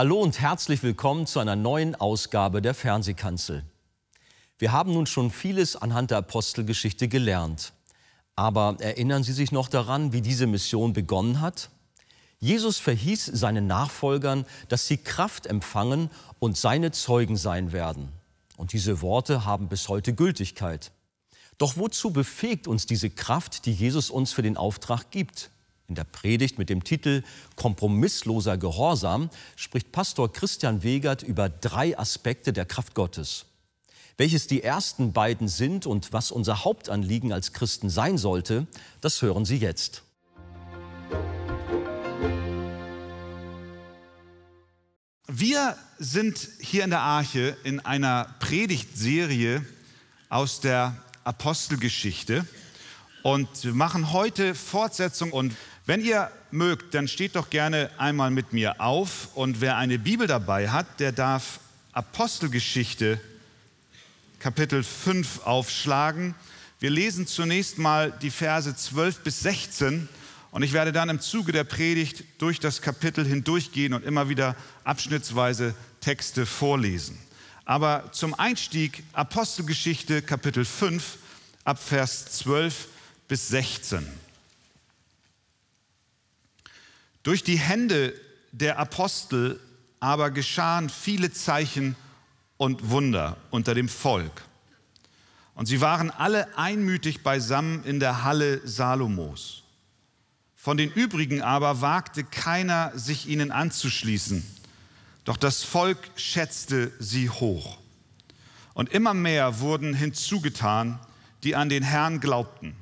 Hallo 0.00 0.18
und 0.18 0.40
herzlich 0.40 0.82
willkommen 0.82 1.26
zu 1.26 1.40
einer 1.40 1.56
neuen 1.56 1.94
Ausgabe 1.94 2.62
der 2.62 2.72
Fernsehkanzel. 2.72 3.66
Wir 4.56 4.72
haben 4.72 4.94
nun 4.94 5.04
schon 5.04 5.30
vieles 5.30 5.76
anhand 5.76 6.10
der 6.10 6.16
Apostelgeschichte 6.16 7.06
gelernt. 7.06 7.74
Aber 8.34 8.78
erinnern 8.80 9.24
Sie 9.24 9.34
sich 9.34 9.52
noch 9.52 9.68
daran, 9.68 10.14
wie 10.14 10.22
diese 10.22 10.46
Mission 10.46 10.94
begonnen 10.94 11.42
hat? 11.42 11.68
Jesus 12.38 12.78
verhieß 12.78 13.26
seinen 13.26 13.66
Nachfolgern, 13.66 14.46
dass 14.70 14.86
sie 14.86 14.96
Kraft 14.96 15.44
empfangen 15.44 16.08
und 16.38 16.56
seine 16.56 16.92
Zeugen 16.92 17.36
sein 17.36 17.72
werden. 17.72 18.08
Und 18.56 18.72
diese 18.72 19.02
Worte 19.02 19.44
haben 19.44 19.68
bis 19.68 19.90
heute 19.90 20.14
Gültigkeit. 20.14 20.92
Doch 21.58 21.76
wozu 21.76 22.10
befähigt 22.10 22.68
uns 22.68 22.86
diese 22.86 23.10
Kraft, 23.10 23.66
die 23.66 23.74
Jesus 23.74 24.08
uns 24.08 24.32
für 24.32 24.40
den 24.40 24.56
Auftrag 24.56 25.10
gibt? 25.10 25.50
In 25.90 25.96
der 25.96 26.04
Predigt 26.04 26.56
mit 26.56 26.70
dem 26.70 26.84
Titel 26.84 27.24
Kompromissloser 27.56 28.56
Gehorsam 28.56 29.28
spricht 29.56 29.90
Pastor 29.90 30.32
Christian 30.32 30.84
Wegert 30.84 31.24
über 31.24 31.48
drei 31.48 31.98
Aspekte 31.98 32.52
der 32.52 32.64
Kraft 32.64 32.94
Gottes. 32.94 33.46
Welches 34.16 34.46
die 34.46 34.62
ersten 34.62 35.12
beiden 35.12 35.48
sind 35.48 35.86
und 35.86 36.12
was 36.12 36.30
unser 36.30 36.64
Hauptanliegen 36.64 37.32
als 37.32 37.52
Christen 37.52 37.90
sein 37.90 38.18
sollte, 38.18 38.68
das 39.00 39.20
hören 39.20 39.44
Sie 39.44 39.56
jetzt. 39.56 40.04
Wir 45.26 45.76
sind 45.98 46.50
hier 46.60 46.84
in 46.84 46.90
der 46.90 47.00
Arche 47.00 47.56
in 47.64 47.80
einer 47.80 48.36
Predigtserie 48.38 49.66
aus 50.28 50.60
der 50.60 51.02
Apostelgeschichte 51.24 52.46
und 53.22 53.64
wir 53.64 53.74
machen 53.74 54.12
heute 54.12 54.54
Fortsetzung 54.54 55.32
und 55.32 55.54
wenn 55.90 56.04
ihr 56.04 56.30
mögt, 56.52 56.94
dann 56.94 57.08
steht 57.08 57.34
doch 57.34 57.50
gerne 57.50 57.90
einmal 57.98 58.30
mit 58.30 58.52
mir 58.52 58.80
auf 58.80 59.30
und 59.34 59.60
wer 59.60 59.76
eine 59.76 59.98
Bibel 59.98 60.28
dabei 60.28 60.68
hat, 60.68 61.00
der 61.00 61.10
darf 61.10 61.58
Apostelgeschichte 61.90 63.20
Kapitel 64.38 64.84
5 64.84 65.44
aufschlagen. 65.44 66.36
Wir 66.78 66.90
lesen 66.90 67.26
zunächst 67.26 67.78
mal 67.78 68.12
die 68.22 68.30
Verse 68.30 68.72
12 68.72 69.24
bis 69.24 69.40
16 69.40 70.08
und 70.52 70.62
ich 70.62 70.72
werde 70.74 70.92
dann 70.92 71.08
im 71.08 71.18
Zuge 71.18 71.50
der 71.50 71.64
Predigt 71.64 72.22
durch 72.38 72.60
das 72.60 72.82
Kapitel 72.82 73.26
hindurchgehen 73.26 73.92
und 73.92 74.04
immer 74.04 74.28
wieder 74.28 74.54
abschnittsweise 74.84 75.74
Texte 76.00 76.46
vorlesen. 76.46 77.18
Aber 77.64 78.12
zum 78.12 78.34
Einstieg 78.34 79.02
Apostelgeschichte 79.12 80.22
Kapitel 80.22 80.64
5 80.64 81.16
ab 81.64 81.82
Vers 81.82 82.26
12 82.26 82.86
bis 83.26 83.48
16. 83.48 84.06
Durch 87.22 87.44
die 87.44 87.58
Hände 87.58 88.14
der 88.52 88.78
Apostel 88.78 89.60
aber 90.00 90.30
geschahen 90.30 90.88
viele 90.88 91.30
Zeichen 91.30 91.94
und 92.56 92.90
Wunder 92.90 93.36
unter 93.50 93.74
dem 93.74 93.88
Volk. 93.88 94.42
Und 95.54 95.66
sie 95.66 95.82
waren 95.82 96.10
alle 96.10 96.56
einmütig 96.56 97.22
beisammen 97.22 97.84
in 97.84 98.00
der 98.00 98.24
Halle 98.24 98.66
Salomos. 98.66 99.62
Von 100.56 100.78
den 100.78 100.90
übrigen 100.90 101.42
aber 101.42 101.82
wagte 101.82 102.24
keiner, 102.24 102.92
sich 102.98 103.28
ihnen 103.28 103.50
anzuschließen. 103.50 104.44
Doch 105.24 105.36
das 105.36 105.62
Volk 105.62 105.98
schätzte 106.16 106.92
sie 106.98 107.28
hoch. 107.28 107.78
Und 108.72 108.90
immer 108.90 109.12
mehr 109.12 109.60
wurden 109.60 109.92
hinzugetan, 109.92 110.98
die 111.44 111.56
an 111.56 111.68
den 111.68 111.82
Herrn 111.82 112.20
glaubten. 112.20 112.74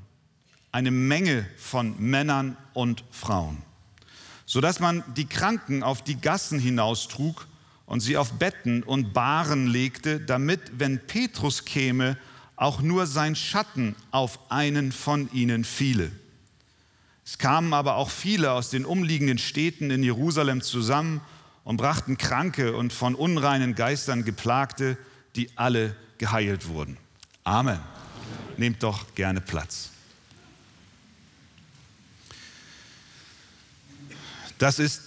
Eine 0.71 0.93
Menge 0.93 1.49
von 1.57 1.99
Männern 1.99 2.57
und 2.75 3.03
Frauen 3.11 3.62
sodass 4.49 4.81
man 4.81 5.05
die 5.15 5.27
Kranken 5.27 5.83
auf 5.83 6.03
die 6.03 6.19
Gassen 6.19 6.59
hinaustrug 6.59 7.47
und 7.85 8.01
sie 8.01 8.17
auf 8.17 8.33
Betten 8.33 8.83
und 8.83 9.13
Bahren 9.13 9.67
legte, 9.67 10.21
damit, 10.21 10.61
wenn 10.79 11.07
Petrus 11.07 11.67
käme, 11.67 12.17
auch 12.57 12.81
nur 12.81 13.07
sein 13.07 13.37
Schatten 13.37 13.95
auf 14.11 14.51
einen 14.51 14.91
von 14.91 15.31
ihnen 15.33 15.65
fiele. 15.65 16.11
Es 17.27 17.37
kamen 17.37 17.75
aber 17.75 17.97
auch 17.97 18.09
viele 18.09 18.53
aus 18.53 18.71
den 18.71 18.87
umliegenden 18.87 19.37
Städten 19.37 19.91
in 19.91 20.03
Jerusalem 20.03 20.63
zusammen 20.63 21.21
und 21.63 21.77
brachten 21.77 22.17
Kranke 22.17 22.75
und 22.75 22.91
von 22.91 23.15
unreinen 23.15 23.75
Geistern 23.75 24.25
geplagte, 24.25 24.97
die 25.37 25.51
alle 25.57 25.95
geheilt 26.17 26.69
wurden. 26.69 26.97
Amen. 27.45 27.81
Nehmt 28.57 28.83
doch 28.83 29.15
gerne 29.15 29.43
Platz. 29.43 29.91
Das 34.59 34.81
ist 34.81 35.03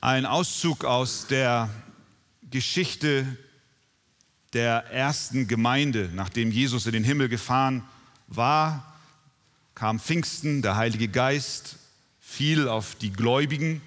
ein 0.00 0.24
Auszug 0.24 0.84
aus 0.84 1.26
der 1.26 1.68
Geschichte 2.52 3.26
der 4.52 4.84
ersten 4.92 5.48
Gemeinde. 5.48 6.08
Nachdem 6.14 6.52
Jesus 6.52 6.86
in 6.86 6.92
den 6.92 7.02
Himmel 7.02 7.28
gefahren 7.28 7.82
war, 8.28 8.96
kam 9.74 9.98
Pfingsten, 9.98 10.62
der 10.62 10.76
Heilige 10.76 11.08
Geist 11.08 11.78
fiel 12.20 12.68
auf 12.68 12.94
die 12.94 13.12
Gläubigen 13.12 13.82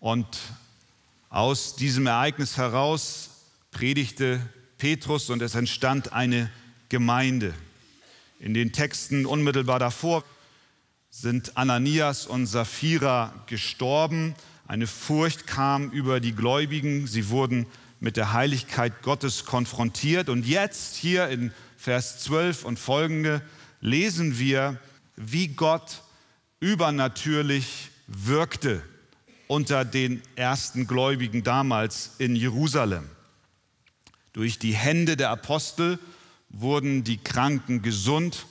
und 0.00 0.26
aus 1.30 1.76
diesem 1.76 2.08
Ereignis 2.08 2.56
heraus 2.56 3.30
predigte 3.70 4.40
Petrus 4.78 5.30
und 5.30 5.42
es 5.42 5.54
entstand 5.54 6.12
eine 6.12 6.50
Gemeinde. 6.88 7.54
In 8.40 8.52
den 8.52 8.72
Texten 8.72 9.26
unmittelbar 9.26 9.78
davor 9.78 10.24
sind 11.10 11.56
Ananias 11.56 12.26
und 12.26 12.46
Sapphira 12.46 13.32
gestorben. 13.46 14.34
Eine 14.66 14.86
Furcht 14.86 15.46
kam 15.46 15.90
über 15.90 16.20
die 16.20 16.34
Gläubigen. 16.34 17.06
Sie 17.06 17.30
wurden 17.30 17.66
mit 18.00 18.16
der 18.16 18.32
Heiligkeit 18.32 19.02
Gottes 19.02 19.44
konfrontiert. 19.44 20.28
Und 20.28 20.46
jetzt 20.46 20.96
hier 20.96 21.28
in 21.28 21.52
Vers 21.76 22.20
12 22.20 22.64
und 22.64 22.78
folgende 22.78 23.42
lesen 23.80 24.38
wir, 24.38 24.78
wie 25.16 25.48
Gott 25.48 26.02
übernatürlich 26.60 27.90
wirkte 28.06 28.82
unter 29.46 29.84
den 29.84 30.22
ersten 30.36 30.86
Gläubigen 30.86 31.42
damals 31.42 32.12
in 32.18 32.36
Jerusalem. 32.36 33.08
Durch 34.32 34.58
die 34.58 34.74
Hände 34.74 35.16
der 35.16 35.30
Apostel 35.30 35.98
wurden 36.50 37.02
die 37.02 37.18
Kranken 37.18 37.82
gesund 37.82 38.46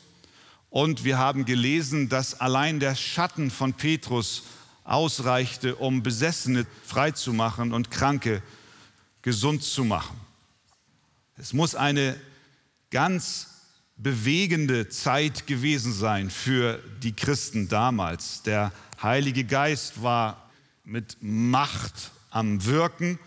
und 0.77 1.03
wir 1.03 1.17
haben 1.17 1.45
gelesen, 1.45 2.07
dass 2.07 2.39
allein 2.39 2.79
der 2.79 2.93
Schatten 2.93 3.49
von 3.49 3.73
Petrus 3.73 4.43
ausreichte, 4.83 5.75
um 5.75 6.03
Besessene 6.03 6.67
freizumachen 6.85 7.73
und 7.73 7.89
Kranke 7.89 8.43
gesund 9.23 9.63
zu 9.63 9.83
machen. 9.83 10.15
Es 11.35 11.51
muss 11.51 11.73
eine 11.73 12.15
ganz 12.91 13.47
bewegende 13.95 14.87
Zeit 14.87 15.47
gewesen 15.47 15.93
sein 15.93 16.29
für 16.29 16.79
die 17.01 17.13
Christen 17.13 17.67
damals. 17.69 18.43
Der 18.43 18.71
Heilige 19.01 19.45
Geist 19.45 20.03
war 20.03 20.47
mit 20.83 21.17
Macht 21.21 22.11
am 22.29 22.63
Wirken 22.65 23.17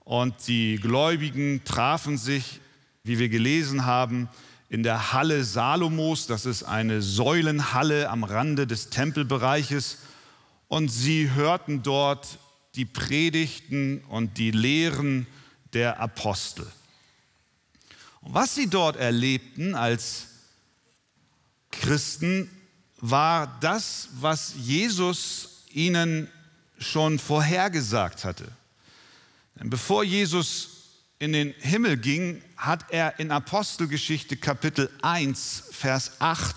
und 0.00 0.34
die 0.48 0.80
Gläubigen 0.82 1.62
trafen 1.64 2.18
sich, 2.18 2.58
wie 3.04 3.20
wir 3.20 3.28
gelesen 3.28 3.86
haben, 3.86 4.28
in 4.68 4.82
der 4.82 5.12
Halle 5.12 5.44
Salomos. 5.44 6.26
Das 6.26 6.46
ist 6.46 6.62
eine 6.62 7.02
Säulenhalle 7.02 8.10
am 8.10 8.24
Rande 8.24 8.66
des 8.66 8.90
Tempelbereiches. 8.90 9.98
Und 10.68 10.88
sie 10.88 11.30
hörten 11.30 11.82
dort 11.82 12.38
die 12.74 12.84
Predigten 12.84 14.04
und 14.08 14.38
die 14.38 14.50
Lehren 14.50 15.26
der 15.72 16.00
Apostel. 16.00 16.66
Und 18.20 18.34
was 18.34 18.54
sie 18.54 18.68
dort 18.68 18.96
erlebten 18.96 19.74
als 19.74 20.26
Christen, 21.70 22.50
war 23.00 23.58
das, 23.60 24.08
was 24.20 24.54
Jesus 24.56 25.64
ihnen 25.72 26.28
schon 26.78 27.18
vorhergesagt 27.18 28.24
hatte. 28.24 28.50
Denn 29.58 29.70
bevor 29.70 30.04
Jesus 30.04 30.77
in 31.18 31.32
den 31.32 31.54
Himmel 31.58 31.96
ging, 31.96 32.42
hat 32.56 32.86
er 32.90 33.18
in 33.18 33.30
Apostelgeschichte 33.30 34.36
Kapitel 34.36 34.88
1, 35.02 35.64
Vers 35.72 36.12
8 36.20 36.54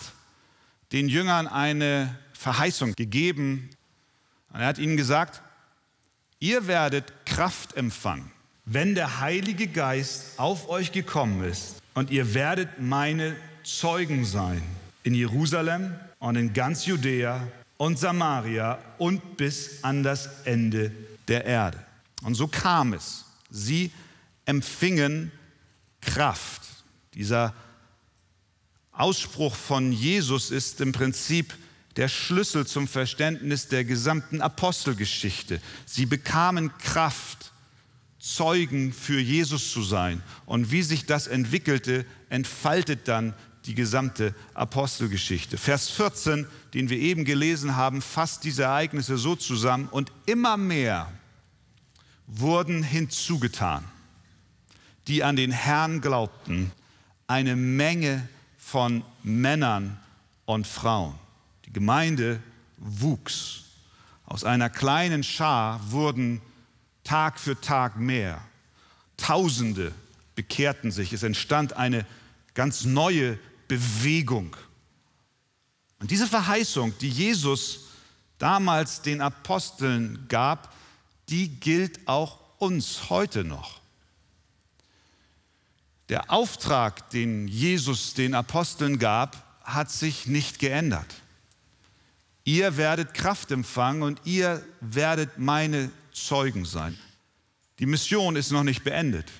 den 0.92 1.10
Jüngern 1.10 1.48
eine 1.48 2.16
Verheißung 2.34 2.94
gegeben. 2.94 3.70
er 4.54 4.68
hat 4.68 4.78
ihnen 4.78 4.98
gesagt, 4.98 5.42
ihr 6.40 6.68
werdet 6.68 7.26
Kraft 7.26 7.76
empfangen, 7.76 8.32
wenn 8.66 8.94
der 8.94 9.20
Heilige 9.20 9.68
Geist 9.68 10.38
auf 10.38 10.70
euch 10.70 10.92
gekommen 10.92 11.44
ist 11.44 11.82
und 11.94 12.12
ihr 12.12 12.34
werdet 12.34 12.80
meine 12.80 13.36
Zeugen 13.64 14.26
sein 14.26 14.62
in 15.04 15.16
Jerusalem 15.16 15.96
und 16.20 16.36
in 16.36 16.54
ganz 16.54 16.86
Judäa 16.86 17.48
und 17.78 17.98
Samaria 17.98 18.78
und 19.00 19.38
bis 19.38 19.84
an 19.84 20.04
das 20.04 20.44
Ende 20.46 20.92
der 21.28 21.46
Erde. 21.46 21.80
Und 22.24 22.36
so 22.36 22.48
kam 22.48 22.94
es. 22.94 23.26
Sie 23.50 23.92
empfingen 24.52 25.32
Kraft. 26.02 26.62
Dieser 27.14 27.56
Ausspruch 28.92 29.56
von 29.56 29.94
Jesus 29.94 30.52
ist 30.52 30.82
im 30.82 30.92
Prinzip 30.92 31.58
der 31.96 32.10
Schlüssel 32.10 32.68
zum 32.68 32.90
Verständnis 32.90 33.70
der 33.70 33.86
gesamten 33.86 34.42
Apostelgeschichte. 34.42 35.62
Sie 35.86 36.06
bekamen 36.06 36.78
Kraft 36.80 37.54
Zeugen 38.20 38.92
für 38.94 39.20
Jesus 39.20 39.72
zu 39.72 39.82
sein. 39.82 40.22
Und 40.46 40.70
wie 40.70 40.84
sich 40.84 41.06
das 41.06 41.28
entwickelte, 41.28 42.06
entfaltet 42.30 43.08
dann 43.08 43.34
die 43.66 43.74
gesamte 43.74 44.36
Apostelgeschichte. 44.54 45.58
Vers 45.58 45.90
14, 45.90 46.46
den 46.74 46.90
wir 46.90 46.98
eben 47.00 47.24
gelesen 47.24 47.78
haben, 47.78 48.02
fasst 48.02 48.44
diese 48.44 48.64
Ereignisse 48.64 49.18
so 49.18 49.36
zusammen 49.36 49.88
und 49.88 50.12
immer 50.26 50.58
mehr 50.58 51.10
wurden 52.28 52.84
hinzugetan, 52.84 53.84
die 55.08 55.24
an 55.24 55.36
den 55.36 55.52
Herrn 55.52 56.02
glaubten, 56.02 56.72
eine 57.28 57.56
Menge 57.56 58.28
von 58.58 59.04
Männern 59.24 59.98
und 60.46 60.68
Frauen. 60.68 61.16
Die 61.66 61.74
Gemeinde 61.74 62.42
wuchs. 62.78 63.64
Aus 64.26 64.44
einer 64.44 64.70
kleinen 64.70 65.24
Schar 65.24 65.92
wurden 65.92 66.42
Tag 67.04 67.40
für 67.40 67.60
Tag 67.60 67.98
mehr. 67.98 68.42
Tausende 69.18 69.92
bekehrten 70.36 70.92
sich. 70.92 71.14
Es 71.14 71.24
entstand 71.24 71.74
eine 71.74 72.06
ganz 72.54 72.86
neue 72.86 73.38
Bewegung. 73.68 74.56
Und 76.00 76.12
diese 76.12 76.28
Verheißung, 76.28 76.98
die 77.00 77.10
Jesus 77.10 77.88
damals 78.38 79.02
den 79.02 79.22
Aposteln 79.22 80.26
gab, 80.28 80.74
die 81.30 81.50
gilt 81.50 82.08
auch 82.08 82.40
uns 82.58 83.10
heute 83.10 83.44
noch. 83.44 83.81
Der 86.12 86.30
Auftrag, 86.30 87.10
den 87.12 87.48
Jesus 87.48 88.14
den 88.14 88.36
Aposteln 88.36 89.00
gab, 89.00 89.62
hat 89.64 89.90
sich 89.90 90.28
nicht 90.28 90.60
geändert. 90.60 91.08
Ihr 92.44 92.76
werdet 92.76 93.14
Kraft 93.14 93.50
empfangen 93.50 94.04
und 94.04 94.20
ihr 94.26 94.62
werdet 94.82 95.38
meine 95.38 95.90
Zeugen 96.12 96.66
sein. 96.66 97.00
Die 97.80 97.86
Mission 97.86 98.36
ist 98.36 98.52
noch 98.52 98.66
nicht 98.66 98.84
beendet. 98.84 99.32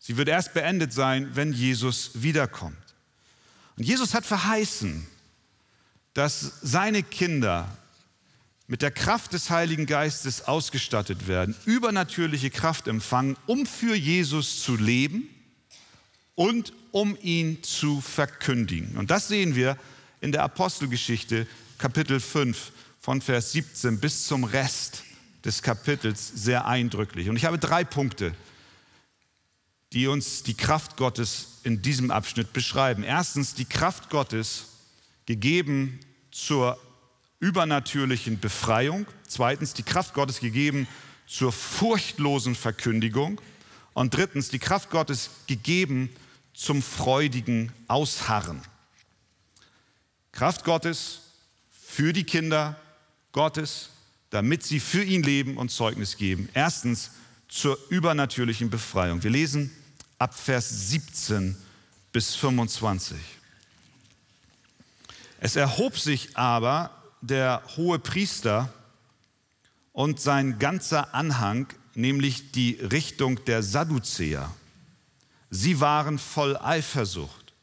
Sie 0.00 0.16
wird 0.16 0.28
erst 0.28 0.52
beendet 0.52 0.92
sein, 0.92 1.30
wenn 1.34 1.52
Jesus 1.52 2.10
wiederkommt. 2.14 2.76
Und 3.76 3.84
Jesus 3.84 4.14
hat 4.14 4.26
verheißen, 4.26 5.06
dass 6.12 6.54
seine 6.60 7.04
Kinder 7.04 7.68
mit 8.66 8.82
der 8.82 8.90
Kraft 8.90 9.32
des 9.32 9.48
Heiligen 9.48 9.86
Geistes 9.86 10.42
ausgestattet 10.42 11.28
werden, 11.28 11.54
übernatürliche 11.66 12.50
Kraft 12.50 12.88
empfangen, 12.88 13.36
um 13.46 13.64
für 13.64 13.94
Jesus 13.94 14.60
zu 14.60 14.74
leben 14.74 15.28
und 16.34 16.72
um 16.90 17.16
ihn 17.20 17.62
zu 17.62 18.00
verkündigen. 18.00 18.96
Und 18.96 19.10
das 19.10 19.28
sehen 19.28 19.54
wir 19.54 19.76
in 20.20 20.32
der 20.32 20.42
Apostelgeschichte 20.42 21.46
Kapitel 21.78 22.20
5 22.20 22.72
von 23.00 23.20
Vers 23.20 23.52
17 23.52 24.00
bis 24.00 24.26
zum 24.26 24.44
Rest 24.44 25.02
des 25.44 25.62
Kapitels 25.62 26.32
sehr 26.34 26.66
eindrücklich. 26.66 27.28
Und 27.28 27.36
ich 27.36 27.44
habe 27.44 27.58
drei 27.58 27.84
Punkte, 27.84 28.34
die 29.92 30.06
uns 30.06 30.42
die 30.42 30.54
Kraft 30.54 30.96
Gottes 30.96 31.58
in 31.62 31.82
diesem 31.82 32.10
Abschnitt 32.10 32.52
beschreiben. 32.52 33.04
Erstens 33.04 33.54
die 33.54 33.66
Kraft 33.66 34.10
Gottes 34.10 34.66
gegeben 35.26 36.00
zur 36.30 36.78
übernatürlichen 37.38 38.40
Befreiung. 38.40 39.06
Zweitens 39.28 39.74
die 39.74 39.82
Kraft 39.82 40.14
Gottes 40.14 40.40
gegeben 40.40 40.88
zur 41.26 41.52
furchtlosen 41.52 42.54
Verkündigung. 42.54 43.40
Und 43.92 44.16
drittens 44.16 44.48
die 44.48 44.58
Kraft 44.58 44.90
Gottes 44.90 45.30
gegeben 45.46 46.10
zum 46.54 46.82
freudigen 46.82 47.72
Ausharren. 47.88 48.62
Kraft 50.32 50.64
Gottes 50.64 51.20
für 51.70 52.12
die 52.12 52.24
Kinder 52.24 52.76
Gottes, 53.32 53.90
damit 54.30 54.62
sie 54.62 54.80
für 54.80 55.02
ihn 55.02 55.22
leben 55.22 55.56
und 55.56 55.70
Zeugnis 55.70 56.16
geben. 56.16 56.48
Erstens 56.54 57.10
zur 57.48 57.78
übernatürlichen 57.88 58.70
Befreiung. 58.70 59.22
Wir 59.22 59.30
lesen 59.30 59.70
ab 60.18 60.34
Vers 60.34 60.90
17 60.90 61.56
bis 62.12 62.34
25. 62.34 63.16
Es 65.40 65.56
erhob 65.56 65.98
sich 65.98 66.36
aber 66.36 66.90
der 67.20 67.62
hohe 67.76 67.98
Priester 67.98 68.72
und 69.92 70.20
sein 70.20 70.58
ganzer 70.58 71.14
Anhang, 71.14 71.66
nämlich 71.94 72.52
die 72.52 72.72
Richtung 72.80 73.44
der 73.44 73.62
Sadduzäer. 73.62 74.50
Sie 75.56 75.78
waren 75.78 76.18
voll 76.18 76.56
Eifersucht 76.56 77.54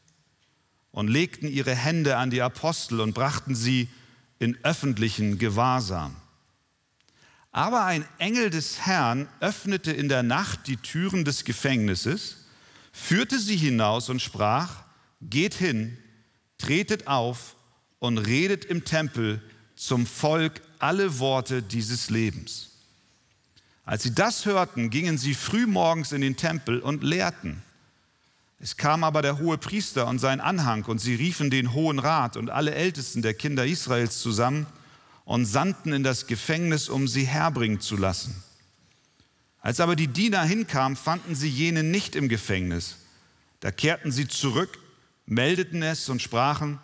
und 0.92 1.08
legten 1.08 1.46
ihre 1.46 1.74
Hände 1.74 2.16
an 2.16 2.30
die 2.30 2.40
Apostel 2.40 3.02
und 3.02 3.12
brachten 3.12 3.54
sie 3.54 3.86
in 4.38 4.56
öffentlichen 4.62 5.36
Gewahrsam. 5.36 6.16
Aber 7.50 7.84
ein 7.84 8.06
Engel 8.16 8.48
des 8.48 8.86
Herrn 8.86 9.28
öffnete 9.40 9.92
in 9.92 10.08
der 10.08 10.22
Nacht 10.22 10.68
die 10.68 10.78
Türen 10.78 11.26
des 11.26 11.44
Gefängnisses 11.44 12.46
führte 12.92 13.38
sie 13.38 13.56
hinaus 13.56 14.08
und 14.08 14.22
sprach, 14.22 14.84
geht 15.20 15.52
hin, 15.52 15.98
tretet 16.56 17.08
auf 17.08 17.56
und 17.98 18.16
redet 18.16 18.64
im 18.64 18.86
Tempel 18.86 19.42
zum 19.76 20.06
Volk 20.06 20.62
alle 20.78 21.18
Worte 21.18 21.62
dieses 21.62 22.08
Lebens. 22.08 22.70
Als 23.84 24.04
sie 24.04 24.14
das 24.14 24.46
hörten, 24.46 24.88
gingen 24.88 25.18
sie 25.18 25.34
früh 25.34 25.66
morgens 25.66 26.12
in 26.12 26.22
den 26.22 26.38
Tempel 26.38 26.80
und 26.80 27.04
lehrten. 27.04 27.62
Es 28.62 28.76
kam 28.76 29.02
aber 29.02 29.22
der 29.22 29.38
hohe 29.38 29.58
Priester 29.58 30.06
und 30.06 30.20
sein 30.20 30.40
Anhang, 30.40 30.84
und 30.84 31.00
sie 31.00 31.16
riefen 31.16 31.50
den 31.50 31.72
Hohen 31.72 31.98
Rat 31.98 32.36
und 32.36 32.48
alle 32.48 32.72
Ältesten 32.72 33.20
der 33.20 33.34
Kinder 33.34 33.66
Israels 33.66 34.20
zusammen 34.20 34.68
und 35.24 35.46
sandten 35.46 35.92
in 35.92 36.04
das 36.04 36.28
Gefängnis, 36.28 36.88
um 36.88 37.08
sie 37.08 37.24
herbringen 37.24 37.80
zu 37.80 37.96
lassen. 37.96 38.40
Als 39.60 39.80
aber 39.80 39.96
die 39.96 40.06
Diener 40.06 40.44
hinkamen, 40.44 40.94
fanden 40.94 41.34
sie 41.34 41.48
jene 41.48 41.82
nicht 41.82 42.14
im 42.14 42.28
Gefängnis. 42.28 42.98
Da 43.58 43.72
kehrten 43.72 44.12
sie 44.12 44.28
zurück, 44.28 44.78
meldeten 45.26 45.82
es 45.82 46.08
und 46.08 46.22
sprachen, 46.22 46.78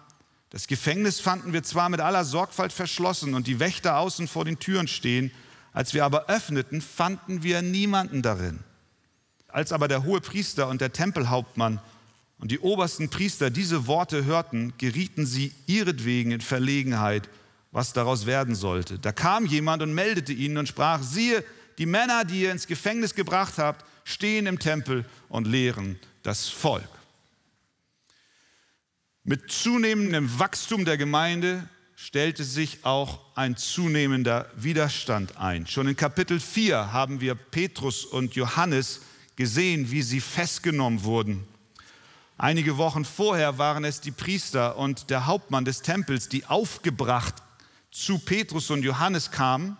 das 0.51 0.67
Gefängnis 0.67 1.21
fanden 1.21 1.53
wir 1.53 1.63
zwar 1.63 1.91
mit 1.91 2.01
aller 2.01 2.25
Sorgfalt 2.25 2.73
verschlossen 2.73 3.35
und 3.35 3.47
die 3.47 3.61
Wächter 3.61 3.99
außen 3.99 4.27
vor 4.27 4.45
den 4.45 4.59
Türen 4.59 4.89
stehen, 4.89 5.31
als 5.73 5.95
wir 5.95 6.05
aber 6.05 6.27
öffneten, 6.29 6.81
fanden 6.81 7.45
wir 7.45 7.63
niemanden 7.63 8.23
darin. 8.23 8.65
Als 9.59 9.73
aber 9.73 9.89
der 9.89 10.05
hohe 10.05 10.21
Priester 10.21 10.69
und 10.69 10.81
der 10.81 10.93
Tempelhauptmann 10.93 11.81
und 12.39 12.53
die 12.53 12.61
obersten 12.61 13.09
Priester 13.09 13.51
diese 13.51 13.89
Worte 13.89 14.25
hörten, 14.25 14.73
gerieten 14.79 15.27
sie 15.27 15.53
ihretwegen 15.67 16.31
in 16.31 16.41
Verlegenheit, 16.41 17.29
was 17.73 17.93
daraus 17.93 18.25
werden 18.25 18.55
sollte. 18.55 19.01
Da 19.01 19.11
kam 19.11 19.47
jemand 19.47 19.83
und 19.83 19.93
meldete 19.93 20.33
ihnen 20.33 20.59
und 20.59 20.69
sprach, 20.69 21.03
siehe, 21.03 21.43
die 21.77 21.87
Männer, 21.87 22.25
die 22.25 22.43
ihr 22.43 22.53
ins 22.53 22.69
Gefängnis 22.69 23.17
gebracht 23.17 23.55
habt, 23.59 23.85
stehen 24.05 24.47
im 24.47 24.61
Tempel 24.61 25.05
und 25.29 25.49
lehren 25.49 25.99
das 26.23 26.49
Volk. 26.49 26.89
Mit 29.25 29.51
zunehmendem 29.51 30.39
Wachstum 30.39 30.85
der 30.85 30.99
Gemeinde 30.99 31.69
stellte 31.97 32.45
sich 32.45 32.85
auch 32.85 33.19
ein 33.35 33.57
zunehmender 33.57 34.49
Widerstand 34.55 35.37
ein. 35.37 35.67
Schon 35.67 35.89
in 35.89 35.97
Kapitel 35.97 36.39
4 36.39 36.93
haben 36.93 37.21
wir 37.21 37.35
Petrus 37.35 38.05
und 38.05 38.37
Johannes 38.37 39.01
gesehen, 39.39 39.93
wie 39.93 40.03
sie 40.03 40.21
festgenommen 40.21 41.05
wurden. 41.05 41.47
Einige 42.37 42.77
Wochen 42.77 43.05
vorher 43.05 43.57
waren 43.57 43.85
es 43.85 44.01
die 44.01 44.11
Priester 44.11 44.77
und 44.77 45.11
der 45.11 45.27
Hauptmann 45.27 45.65
des 45.65 45.81
Tempels, 45.81 46.29
die 46.29 46.45
aufgebracht 46.45 47.37
zu 47.93 48.19
Petrus 48.19 48.69
und 48.71 48.83
Johannes 48.83 49.31
kamen 49.31 49.77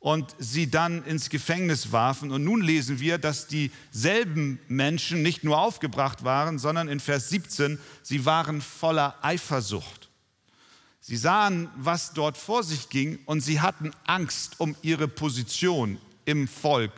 und 0.00 0.36
sie 0.38 0.70
dann 0.70 1.02
ins 1.04 1.30
Gefängnis 1.30 1.92
warfen. 1.92 2.30
Und 2.30 2.44
nun 2.44 2.60
lesen 2.60 3.00
wir, 3.00 3.16
dass 3.16 3.46
dieselben 3.46 4.60
Menschen 4.68 5.22
nicht 5.22 5.44
nur 5.44 5.58
aufgebracht 5.58 6.22
waren, 6.22 6.58
sondern 6.58 6.88
in 6.88 7.00
Vers 7.00 7.30
17, 7.30 7.78
sie 8.02 8.26
waren 8.26 8.60
voller 8.60 9.14
Eifersucht. 9.22 10.10
Sie 11.00 11.16
sahen, 11.16 11.70
was 11.76 12.12
dort 12.12 12.36
vor 12.36 12.62
sich 12.62 12.90
ging 12.90 13.18
und 13.24 13.40
sie 13.40 13.62
hatten 13.62 13.92
Angst 14.04 14.60
um 14.60 14.76
ihre 14.82 15.08
Position 15.08 15.96
im 16.26 16.48
Volk. 16.48 16.92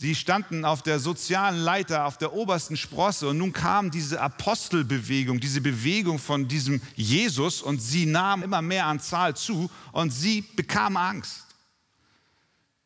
Sie 0.00 0.14
standen 0.14 0.64
auf 0.64 0.82
der 0.82 0.98
sozialen 0.98 1.58
Leiter, 1.58 2.06
auf 2.06 2.16
der 2.16 2.32
obersten 2.32 2.78
Sprosse 2.78 3.28
und 3.28 3.36
nun 3.36 3.52
kam 3.52 3.90
diese 3.90 4.18
Apostelbewegung, 4.18 5.40
diese 5.40 5.60
Bewegung 5.60 6.18
von 6.18 6.48
diesem 6.48 6.80
Jesus 6.96 7.60
und 7.60 7.82
sie 7.82 8.06
nahm 8.06 8.42
immer 8.42 8.62
mehr 8.62 8.86
an 8.86 8.98
Zahl 8.98 9.36
zu 9.36 9.70
und 9.92 10.10
sie 10.10 10.40
bekamen 10.56 10.96
Angst. 10.96 11.44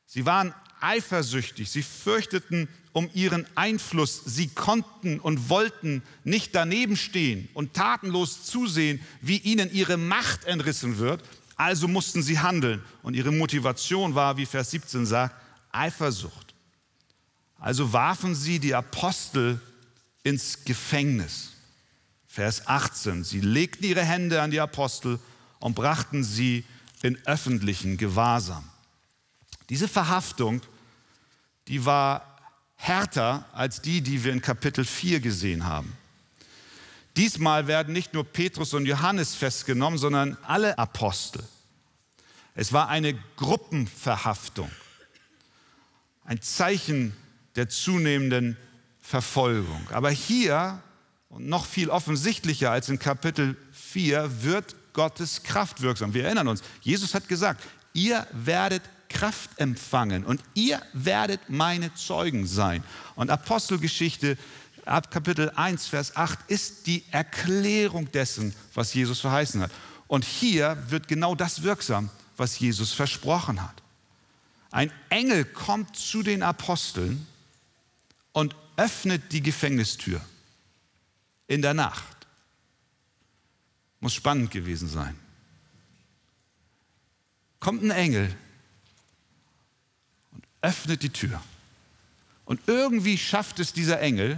Sie 0.06 0.26
waren 0.26 0.52
eifersüchtig, 0.80 1.70
sie 1.70 1.84
fürchteten 1.84 2.66
um 2.90 3.08
ihren 3.14 3.46
Einfluss, 3.54 4.20
sie 4.24 4.48
konnten 4.48 5.20
und 5.20 5.48
wollten 5.48 6.02
nicht 6.24 6.52
daneben 6.56 6.96
stehen 6.96 7.48
und 7.54 7.74
tatenlos 7.74 8.42
zusehen, 8.42 9.00
wie 9.20 9.36
ihnen 9.36 9.72
ihre 9.72 9.98
Macht 9.98 10.46
entrissen 10.46 10.98
wird, 10.98 11.22
also 11.54 11.86
mussten 11.86 12.24
sie 12.24 12.40
handeln. 12.40 12.82
Und 13.04 13.14
ihre 13.14 13.30
Motivation 13.30 14.16
war, 14.16 14.36
wie 14.36 14.46
Vers 14.46 14.72
17 14.72 15.06
sagt, 15.06 15.36
Eifersucht. 15.70 16.53
Also 17.58 17.92
warfen 17.92 18.34
sie 18.34 18.58
die 18.58 18.74
Apostel 18.74 19.60
ins 20.22 20.64
Gefängnis. 20.64 21.50
Vers 22.26 22.66
18, 22.66 23.22
sie 23.22 23.40
legten 23.40 23.84
ihre 23.84 24.04
Hände 24.04 24.42
an 24.42 24.50
die 24.50 24.60
Apostel 24.60 25.20
und 25.60 25.74
brachten 25.74 26.24
sie 26.24 26.64
in 27.02 27.16
öffentlichen 27.26 27.96
Gewahrsam. 27.96 28.68
Diese 29.68 29.88
Verhaftung, 29.88 30.60
die 31.68 31.84
war 31.84 32.38
härter 32.76 33.46
als 33.52 33.80
die, 33.80 34.00
die 34.00 34.24
wir 34.24 34.32
in 34.32 34.42
Kapitel 34.42 34.84
4 34.84 35.20
gesehen 35.20 35.64
haben. 35.64 35.96
Diesmal 37.16 37.66
werden 37.66 37.92
nicht 37.92 38.12
nur 38.12 38.24
Petrus 38.24 38.74
und 38.74 38.86
Johannes 38.86 39.34
festgenommen, 39.34 39.98
sondern 39.98 40.36
alle 40.42 40.76
Apostel. 40.76 41.44
Es 42.54 42.72
war 42.72 42.88
eine 42.88 43.14
Gruppenverhaftung, 43.36 44.70
ein 46.24 46.42
Zeichen 46.42 47.16
der 47.56 47.68
zunehmenden 47.68 48.56
Verfolgung. 49.00 49.86
Aber 49.90 50.10
hier, 50.10 50.82
und 51.28 51.48
noch 51.48 51.66
viel 51.66 51.90
offensichtlicher 51.90 52.70
als 52.70 52.88
in 52.88 52.98
Kapitel 52.98 53.56
4, 53.72 54.42
wird 54.42 54.74
Gottes 54.92 55.42
Kraft 55.42 55.82
wirksam. 55.82 56.14
Wir 56.14 56.24
erinnern 56.24 56.48
uns, 56.48 56.62
Jesus 56.80 57.14
hat 57.14 57.28
gesagt, 57.28 57.62
ihr 57.92 58.26
werdet 58.32 58.82
Kraft 59.08 59.50
empfangen 59.58 60.24
und 60.24 60.42
ihr 60.54 60.80
werdet 60.92 61.40
meine 61.48 61.94
Zeugen 61.94 62.46
sein. 62.46 62.82
Und 63.14 63.30
Apostelgeschichte 63.30 64.36
ab 64.84 65.10
Kapitel 65.10 65.50
1, 65.50 65.86
Vers 65.86 66.16
8 66.16 66.38
ist 66.48 66.86
die 66.86 67.04
Erklärung 67.10 68.10
dessen, 68.12 68.54
was 68.74 68.94
Jesus 68.94 69.20
verheißen 69.20 69.60
hat. 69.60 69.70
Und 70.06 70.24
hier 70.24 70.76
wird 70.88 71.08
genau 71.08 71.34
das 71.34 71.62
wirksam, 71.62 72.10
was 72.36 72.58
Jesus 72.58 72.92
versprochen 72.92 73.62
hat. 73.62 73.82
Ein 74.70 74.90
Engel 75.08 75.44
kommt 75.44 75.96
zu 75.96 76.22
den 76.22 76.42
Aposteln 76.42 77.26
und 78.34 78.54
öffnet 78.76 79.32
die 79.32 79.40
Gefängnistür 79.40 80.20
in 81.46 81.62
der 81.62 81.72
Nacht. 81.72 82.26
Muss 84.00 84.12
spannend 84.12 84.50
gewesen 84.50 84.88
sein. 84.88 85.18
Kommt 87.60 87.82
ein 87.82 87.90
Engel 87.90 88.36
und 90.32 90.44
öffnet 90.60 91.02
die 91.02 91.10
Tür. 91.10 91.40
Und 92.44 92.60
irgendwie 92.66 93.16
schafft 93.16 93.60
es 93.60 93.72
dieser 93.72 94.00
Engel, 94.00 94.36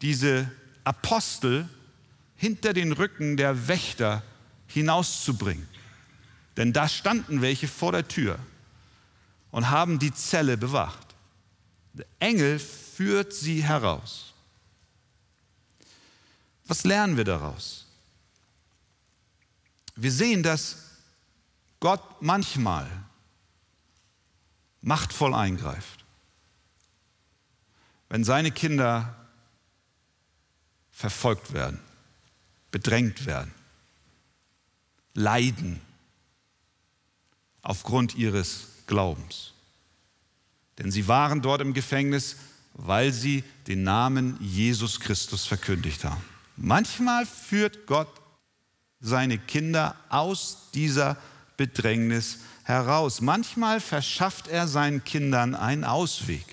diese 0.00 0.50
Apostel 0.82 1.68
hinter 2.36 2.72
den 2.72 2.92
Rücken 2.92 3.36
der 3.36 3.68
Wächter 3.68 4.24
hinauszubringen. 4.66 5.68
Denn 6.56 6.72
da 6.72 6.88
standen 6.88 7.42
welche 7.42 7.68
vor 7.68 7.92
der 7.92 8.08
Tür 8.08 8.38
und 9.50 9.70
haben 9.70 9.98
die 9.98 10.12
Zelle 10.12 10.56
bewacht. 10.56 11.07
Der 11.98 12.06
Engel 12.20 12.60
führt 12.60 13.32
sie 13.32 13.62
heraus. 13.62 14.32
Was 16.66 16.84
lernen 16.84 17.16
wir 17.16 17.24
daraus? 17.24 17.86
Wir 19.96 20.12
sehen, 20.12 20.44
dass 20.44 20.76
Gott 21.80 22.22
manchmal 22.22 22.88
machtvoll 24.80 25.34
eingreift. 25.34 26.04
Wenn 28.08 28.22
seine 28.22 28.52
Kinder 28.52 29.16
verfolgt 30.92 31.52
werden, 31.52 31.80
bedrängt 32.70 33.26
werden, 33.26 33.52
leiden 35.14 35.80
aufgrund 37.62 38.14
ihres 38.14 38.68
Glaubens. 38.86 39.52
Denn 40.78 40.90
sie 40.90 41.08
waren 41.08 41.42
dort 41.42 41.60
im 41.60 41.74
Gefängnis, 41.74 42.36
weil 42.74 43.12
sie 43.12 43.42
den 43.66 43.82
Namen 43.82 44.36
Jesus 44.40 45.00
Christus 45.00 45.44
verkündigt 45.44 46.04
haben. 46.04 46.22
Manchmal 46.56 47.26
führt 47.26 47.86
Gott 47.86 48.08
seine 49.00 49.38
Kinder 49.38 49.96
aus 50.08 50.68
dieser 50.74 51.16
Bedrängnis 51.56 52.38
heraus. 52.64 53.20
Manchmal 53.20 53.80
verschafft 53.80 54.48
er 54.48 54.68
seinen 54.68 55.04
Kindern 55.04 55.54
einen 55.54 55.84
Ausweg. 55.84 56.44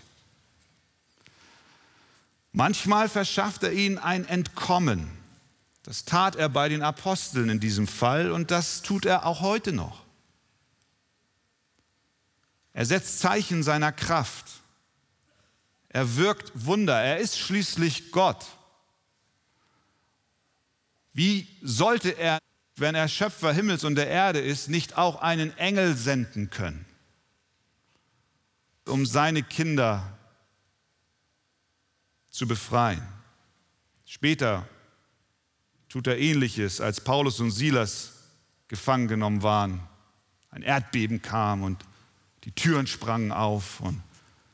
Manchmal 2.52 3.10
verschafft 3.10 3.64
er 3.64 3.74
ihnen 3.74 3.98
ein 3.98 4.26
Entkommen. 4.26 5.10
Das 5.84 6.06
tat 6.06 6.36
er 6.36 6.50
bei 6.50 6.70
den 6.70 6.82
Aposteln 6.82 7.50
in 7.50 7.60
diesem 7.60 7.86
Fall 7.86 8.32
und 8.32 8.50
das 8.50 8.82
tut 8.82 9.06
er 9.06 9.26
auch 9.26 9.42
heute 9.42 9.74
noch. 9.74 10.05
Er 12.76 12.86
setzt 12.86 13.20
Zeichen 13.20 13.64
seiner 13.64 13.94
Kraft. 13.94 14.48
Er 15.88 16.18
wirkt 16.18 16.52
Wunder. 16.54 17.02
Er 17.02 17.20
ist 17.20 17.40
schließlich 17.40 18.12
Gott. 18.12 18.46
Wie 21.14 21.48
sollte 21.62 22.10
er, 22.10 22.38
wenn 22.76 22.94
er 22.94 23.08
Schöpfer 23.08 23.54
Himmels 23.54 23.86
und 23.86 23.96
der 23.96 24.10
Erde 24.10 24.42
ist, 24.42 24.68
nicht 24.68 24.98
auch 24.98 25.22
einen 25.22 25.58
Engel 25.58 25.96
senden 25.96 26.50
können, 26.50 26.86
um 28.84 29.06
seine 29.06 29.42
Kinder 29.42 30.18
zu 32.30 32.46
befreien. 32.46 33.08
Später 34.06 34.68
tut 35.88 36.08
er 36.08 36.18
ähnliches, 36.18 36.82
als 36.82 37.00
Paulus 37.00 37.40
und 37.40 37.52
Silas 37.52 38.12
gefangen 38.68 39.08
genommen 39.08 39.44
waren. 39.44 39.82
Ein 40.50 40.62
Erdbeben 40.62 41.22
kam 41.22 41.64
und 41.64 41.86
die 42.46 42.52
Türen 42.52 42.88
sprangen 42.88 43.32
auf 43.32 43.82
und 43.82 44.02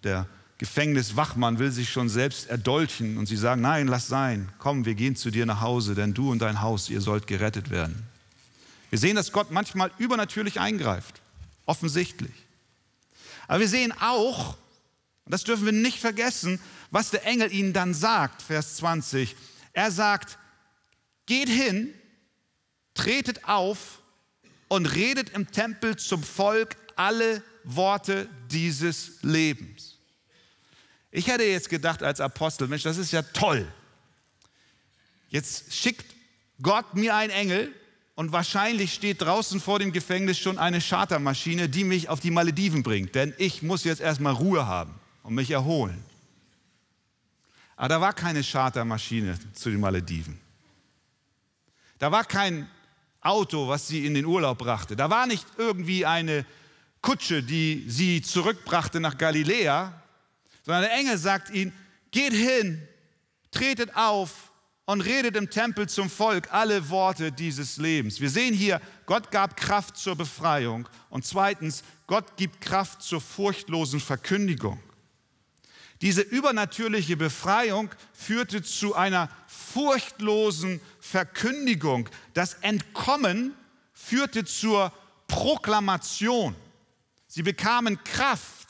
der 0.03 0.27
Gefängniswachmann 0.57 1.59
will 1.59 1.71
sich 1.71 1.89
schon 1.89 2.07
selbst 2.07 2.47
erdolchen 2.47 3.17
und 3.17 3.25
sie 3.25 3.35
sagen, 3.35 3.61
nein, 3.61 3.87
lass 3.87 4.07
sein, 4.07 4.49
komm, 4.59 4.85
wir 4.85 4.95
gehen 4.95 5.15
zu 5.15 5.31
dir 5.31 5.45
nach 5.45 5.61
Hause, 5.61 5.95
denn 5.95 6.13
du 6.13 6.31
und 6.31 6.39
dein 6.39 6.61
Haus, 6.61 6.89
ihr 6.89 7.01
sollt 7.01 7.27
gerettet 7.27 7.69
werden. 7.69 8.03
Wir 8.89 8.99
sehen, 8.99 9.15
dass 9.15 9.31
Gott 9.31 9.51
manchmal 9.51 9.91
übernatürlich 9.97 10.59
eingreift, 10.59 11.21
offensichtlich. 11.65 12.33
Aber 13.47 13.59
wir 13.59 13.67
sehen 13.67 13.93
auch, 13.99 14.55
und 15.25 15.33
das 15.33 15.43
dürfen 15.43 15.65
wir 15.65 15.71
nicht 15.71 15.99
vergessen, 15.99 16.59
was 16.91 17.09
der 17.09 17.25
Engel 17.25 17.51
ihnen 17.51 17.73
dann 17.73 17.93
sagt, 17.93 18.41
Vers 18.41 18.77
20. 18.77 19.35
Er 19.73 19.91
sagt, 19.91 20.37
geht 21.25 21.49
hin, 21.49 21.93
tretet 22.93 23.45
auf 23.45 24.01
und 24.67 24.85
redet 24.85 25.31
im 25.31 25.49
Tempel 25.51 25.95
zum 25.95 26.21
Volk 26.21 26.75
alle 26.95 27.41
Worte 27.63 28.29
dieses 28.49 29.21
Lebens. 29.21 29.97
Ich 31.11 31.27
hätte 31.27 31.43
jetzt 31.43 31.69
gedacht 31.69 32.03
als 32.03 32.21
Apostel, 32.21 32.67
Mensch, 32.67 32.83
das 32.83 32.97
ist 32.97 33.11
ja 33.11 33.21
toll. 33.21 33.67
Jetzt 35.29 35.73
schickt 35.73 36.05
Gott 36.61 36.93
mir 36.93 37.15
einen 37.15 37.31
Engel 37.31 37.73
und 38.15 38.31
wahrscheinlich 38.31 38.93
steht 38.93 39.21
draußen 39.21 39.59
vor 39.59 39.79
dem 39.79 39.91
Gefängnis 39.91 40.37
schon 40.37 40.57
eine 40.57 40.79
Chartermaschine, 40.79 41.69
die 41.69 41.83
mich 41.83 42.09
auf 42.09 42.19
die 42.19 42.31
Malediven 42.31 42.83
bringt, 42.83 43.15
denn 43.15 43.33
ich 43.37 43.61
muss 43.61 43.83
jetzt 43.83 44.01
erstmal 44.01 44.33
Ruhe 44.33 44.67
haben 44.67 44.93
und 45.23 45.35
mich 45.35 45.51
erholen. 45.51 46.03
Aber 47.75 47.89
da 47.89 48.01
war 48.01 48.13
keine 48.13 48.43
Chartermaschine 48.43 49.39
zu 49.53 49.69
den 49.69 49.79
Malediven. 49.79 50.39
Da 51.97 52.11
war 52.11 52.25
kein 52.25 52.69
Auto, 53.21 53.67
was 53.67 53.87
sie 53.87 54.05
in 54.05 54.13
den 54.13 54.25
Urlaub 54.25 54.57
brachte. 54.57 54.95
Da 54.95 55.09
war 55.09 55.27
nicht 55.27 55.45
irgendwie 55.57 56.05
eine 56.05 56.45
Kutsche, 57.01 57.41
die 57.41 57.85
sie 57.87 58.21
zurückbrachte 58.21 58.99
nach 58.99 59.17
Galiläa, 59.17 60.01
sondern 60.63 60.83
der 60.83 60.93
Engel 60.93 61.17
sagt 61.17 61.49
ihnen, 61.49 61.73
geht 62.11 62.33
hin, 62.33 62.87
tretet 63.51 63.95
auf 63.95 64.51
und 64.85 65.01
redet 65.01 65.35
im 65.35 65.49
Tempel 65.49 65.87
zum 65.89 66.09
Volk 66.09 66.51
alle 66.53 66.89
Worte 66.89 67.31
dieses 67.31 67.77
Lebens. 67.77 68.19
Wir 68.19 68.29
sehen 68.29 68.53
hier, 68.53 68.81
Gott 69.05 69.31
gab 69.31 69.57
Kraft 69.57 69.97
zur 69.97 70.15
Befreiung 70.15 70.87
und 71.09 71.25
zweitens, 71.25 71.83
Gott 72.07 72.37
gibt 72.37 72.61
Kraft 72.61 73.01
zur 73.01 73.21
furchtlosen 73.21 73.99
Verkündigung. 73.99 74.79
Diese 76.01 76.21
übernatürliche 76.21 77.15
Befreiung 77.15 77.89
führte 78.11 78.63
zu 78.63 78.95
einer 78.95 79.29
furchtlosen 79.47 80.81
Verkündigung. 80.99 82.09
Das 82.33 82.55
Entkommen 82.55 83.53
führte 83.93 84.43
zur 84.43 84.91
Proklamation. 85.27 86.55
Sie 87.31 87.43
bekamen 87.43 88.03
Kraft, 88.03 88.67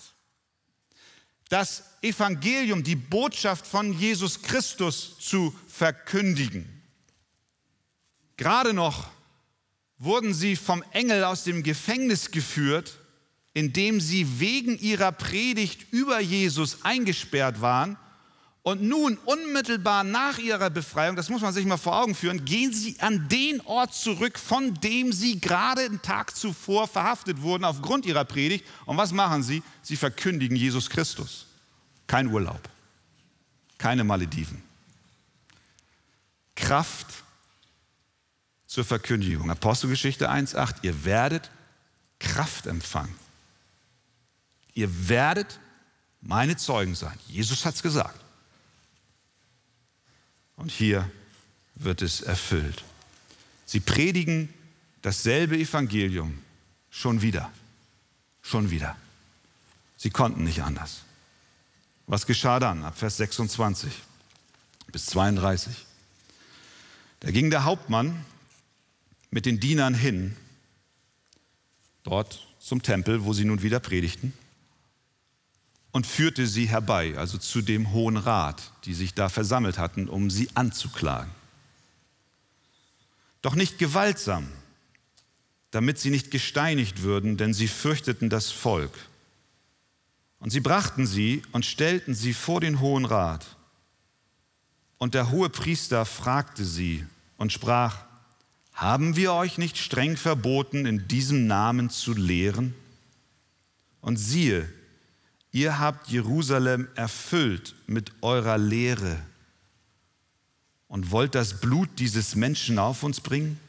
das 1.50 1.84
Evangelium, 2.04 2.84
die 2.84 2.96
Botschaft 2.96 3.66
von 3.66 3.92
Jesus 3.92 4.42
Christus 4.44 5.18
zu 5.20 5.56
verkündigen. 5.68 6.84
Gerade 8.38 8.74
noch 8.74 9.10
wurden 9.98 10.34
sie 10.34 10.56
vom 10.56 10.84
Engel 10.92 11.24
aus 11.24 11.44
dem 11.44 11.64
Gefängnis 11.64 12.30
geführt 12.30 13.02
indem 13.54 14.00
sie 14.00 14.40
wegen 14.40 14.78
ihrer 14.80 15.12
Predigt 15.12 15.92
über 15.92 16.20
Jesus 16.20 16.84
eingesperrt 16.84 17.62
waren. 17.62 17.98
Und 18.64 18.84
nun, 18.84 19.18
unmittelbar 19.26 20.04
nach 20.04 20.38
ihrer 20.38 20.70
Befreiung, 20.70 21.16
das 21.16 21.30
muss 21.30 21.42
man 21.42 21.52
sich 21.52 21.66
mal 21.66 21.78
vor 21.78 22.00
Augen 22.00 22.14
führen, 22.14 22.46
gehen 22.46 22.72
sie 22.72 23.00
an 23.00 23.28
den 23.28 23.60
Ort 23.62 23.96
zurück, 23.96 24.38
von 24.38 24.76
dem 24.76 25.12
sie 25.12 25.42
gerade 25.42 25.82
einen 25.82 26.02
Tag 26.04 26.36
zuvor 26.36 26.88
verhaftet 26.88 27.42
wurden 27.42 27.64
aufgrund 27.64 28.06
ihrer 28.06 28.24
Predigt. 28.24 28.64
Und 28.86 28.98
was 28.98 29.14
machen 29.14 29.42
sie? 29.42 29.64
Sie 29.82 29.96
verkündigen 29.96 30.56
Jesus 30.56 30.90
Christus. 30.90 31.48
Kein 32.06 32.28
Urlaub, 32.28 32.62
keine 33.80 34.04
Malediven. 34.04 34.62
Kraft 36.56 37.08
zur 38.68 38.86
Verkündigung. 38.86 39.50
Apostelgeschichte 39.50 40.30
1.8. 40.30 40.76
Ihr 40.84 41.04
werdet 41.04 41.50
Kraft 42.20 42.68
empfangen. 42.68 43.16
Ihr 44.76 45.10
werdet 45.10 45.60
meine 46.22 46.56
Zeugen 46.56 46.94
sein. 46.94 47.18
Jesus 47.28 47.66
hat 47.66 47.74
es 47.74 47.82
gesagt. 47.82 48.21
Und 50.62 50.70
hier 50.72 51.10
wird 51.74 52.04
es 52.04 52.22
erfüllt. 52.22 52.84
Sie 53.66 53.80
predigen 53.80 54.54
dasselbe 55.02 55.58
Evangelium 55.58 56.38
schon 56.92 57.24
wieder. 57.24 57.52
Schon 58.44 58.70
wieder. 58.70 58.96
Sie 59.98 60.12
konnten 60.12 60.44
nicht 60.44 60.62
anders. 60.62 61.02
Was 62.06 62.28
geschah 62.28 62.60
dann 62.60 62.86
ab 62.86 62.96
Vers 62.96 63.18
26 63.18 63.92
bis 64.92 65.08
32? 65.08 65.74
Da 67.22 67.32
ging 67.32 67.50
der 67.50 67.64
Hauptmann 67.64 68.24
mit 69.32 69.48
den 69.48 69.60
Dienern 69.60 69.96
hin, 69.96 70.38
dort 72.04 72.48
zum 72.60 72.84
Tempel, 72.84 73.24
wo 73.24 73.34
sie 73.34 73.46
nun 73.46 73.64
wieder 73.64 73.80
predigten, 73.80 74.32
und 75.92 76.08
führte 76.08 76.48
sie 76.48 76.70
herbei, 76.70 77.18
also 77.18 77.38
zu 77.38 77.62
dem 77.62 77.92
Hohen 77.92 78.18
Rat, 78.18 78.72
die 78.86 78.94
sich 78.94 79.14
da 79.14 79.30
versammelt 79.30 79.78
hatten, 79.78 80.08
um 80.08 80.30
sie 80.30 80.50
anzuklagen. 80.54 81.32
Doch 83.42 83.56
nicht 83.56 83.78
gewaltsam, 83.78 84.48
damit 85.72 86.00
sie 86.00 86.10
nicht 86.10 86.32
gesteinigt 86.32 87.02
würden, 87.02 87.38
denn 87.38 87.54
sie 87.54 87.68
fürchteten 87.68 88.30
das 88.30 88.52
Volk. 88.52 88.94
Und 90.40 90.52
sie 90.52 90.60
brachten 90.60 91.06
sie 91.06 91.42
und 91.52 91.66
stellten 91.66 92.14
sie 92.14 92.34
vor 92.34 92.62
den 92.62 92.80
Hohen 92.80 93.06
Rat. 93.06 93.58
Und 94.98 95.14
der 95.14 95.32
hohe 95.32 95.50
Priester 95.50 96.06
fragte 96.06 96.64
sie 96.64 97.06
und 97.38 97.52
sprach, 97.52 98.06
haben 98.74 99.16
wir 99.16 99.34
euch 99.34 99.58
nicht 99.58 99.78
streng 99.78 100.18
verboten, 100.18 100.86
in 100.86 101.08
diesem 101.08 101.48
Namen 101.48 101.90
zu 101.90 102.14
lehren? 102.14 102.74
Und 104.02 104.18
siehe, 104.18 104.68
ihr 105.52 105.80
habt 105.80 106.08
Jerusalem 106.10 106.88
erfüllt 106.96 107.76
mit 107.88 108.12
eurer 108.22 108.58
Lehre 108.58 109.18
und 110.88 111.12
wollt 111.12 111.36
das 111.36 111.60
Blut 111.60 111.90
dieses 112.00 112.36
Menschen 112.36 112.80
auf 112.80 113.04
uns 113.04 113.22
bringen? 113.22 113.60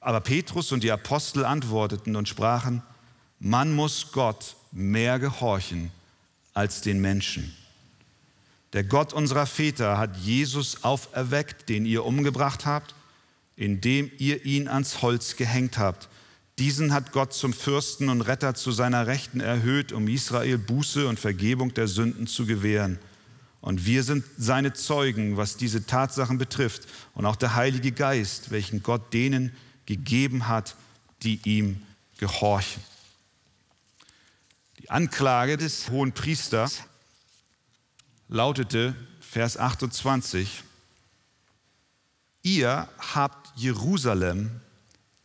Aber 0.00 0.20
Petrus 0.20 0.72
und 0.72 0.82
die 0.82 0.90
Apostel 0.90 1.44
antworteten 1.44 2.16
und 2.16 2.28
sprachen, 2.28 2.82
man 3.38 3.72
muss 3.72 4.10
Gott 4.12 4.56
mehr 4.72 5.18
gehorchen 5.18 5.90
als 6.54 6.80
den 6.80 7.00
Menschen. 7.00 7.54
Der 8.72 8.84
Gott 8.84 9.12
unserer 9.12 9.46
Väter 9.46 9.98
hat 9.98 10.16
Jesus 10.16 10.82
auferweckt, 10.82 11.68
den 11.68 11.84
ihr 11.84 12.04
umgebracht 12.04 12.64
habt, 12.64 12.94
indem 13.56 14.10
ihr 14.18 14.44
ihn 14.46 14.66
ans 14.66 15.02
Holz 15.02 15.36
gehängt 15.36 15.78
habt. 15.78 16.08
Diesen 16.58 16.92
hat 16.92 17.12
Gott 17.12 17.32
zum 17.32 17.52
Fürsten 17.52 18.08
und 18.08 18.20
Retter 18.20 18.54
zu 18.54 18.72
seiner 18.72 19.06
Rechten 19.06 19.40
erhöht, 19.40 19.92
um 19.92 20.06
Israel 20.08 20.58
Buße 20.58 21.08
und 21.08 21.18
Vergebung 21.18 21.72
der 21.74 21.88
Sünden 21.88 22.26
zu 22.26 22.44
gewähren. 22.44 22.98
Und 23.62 23.86
wir 23.86 24.02
sind 24.02 24.24
seine 24.36 24.72
Zeugen, 24.72 25.36
was 25.36 25.56
diese 25.56 25.86
Tatsachen 25.86 26.36
betrifft, 26.36 26.86
und 27.14 27.26
auch 27.26 27.36
der 27.36 27.54
Heilige 27.54 27.92
Geist, 27.92 28.50
welchen 28.50 28.82
Gott 28.82 29.12
denen 29.14 29.52
gegeben 29.86 30.48
hat, 30.48 30.76
die 31.22 31.40
ihm 31.44 31.80
gehorchen. 32.18 32.82
Die 34.80 34.90
Anklage 34.90 35.56
des 35.56 35.90
hohen 35.90 36.12
Priesters 36.12 36.82
lautete, 38.28 38.94
Vers 39.20 39.56
28, 39.56 40.64
ihr 42.42 42.88
habt 43.14 43.56
Jerusalem 43.56 44.60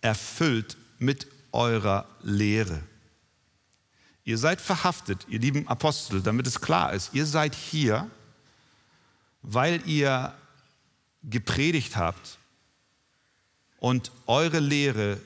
erfüllt 0.02 0.78
mit 1.00 1.28
eurer 1.52 2.08
Lehre. 2.22 2.82
Ihr 4.24 4.38
seid 4.38 4.60
verhaftet, 4.60 5.26
ihr 5.30 5.40
lieben 5.40 5.68
Apostel, 5.68 6.22
damit 6.22 6.48
es 6.48 6.60
klar 6.60 6.94
ist, 6.94 7.14
ihr 7.14 7.26
seid 7.26 7.56
hier, 7.56 8.10
weil 9.42 9.82
ihr 9.88 10.34
gepredigt 11.24 11.96
habt 11.96 12.38
und 13.80 14.12
eure 14.26 14.60
Lehre 14.60 15.22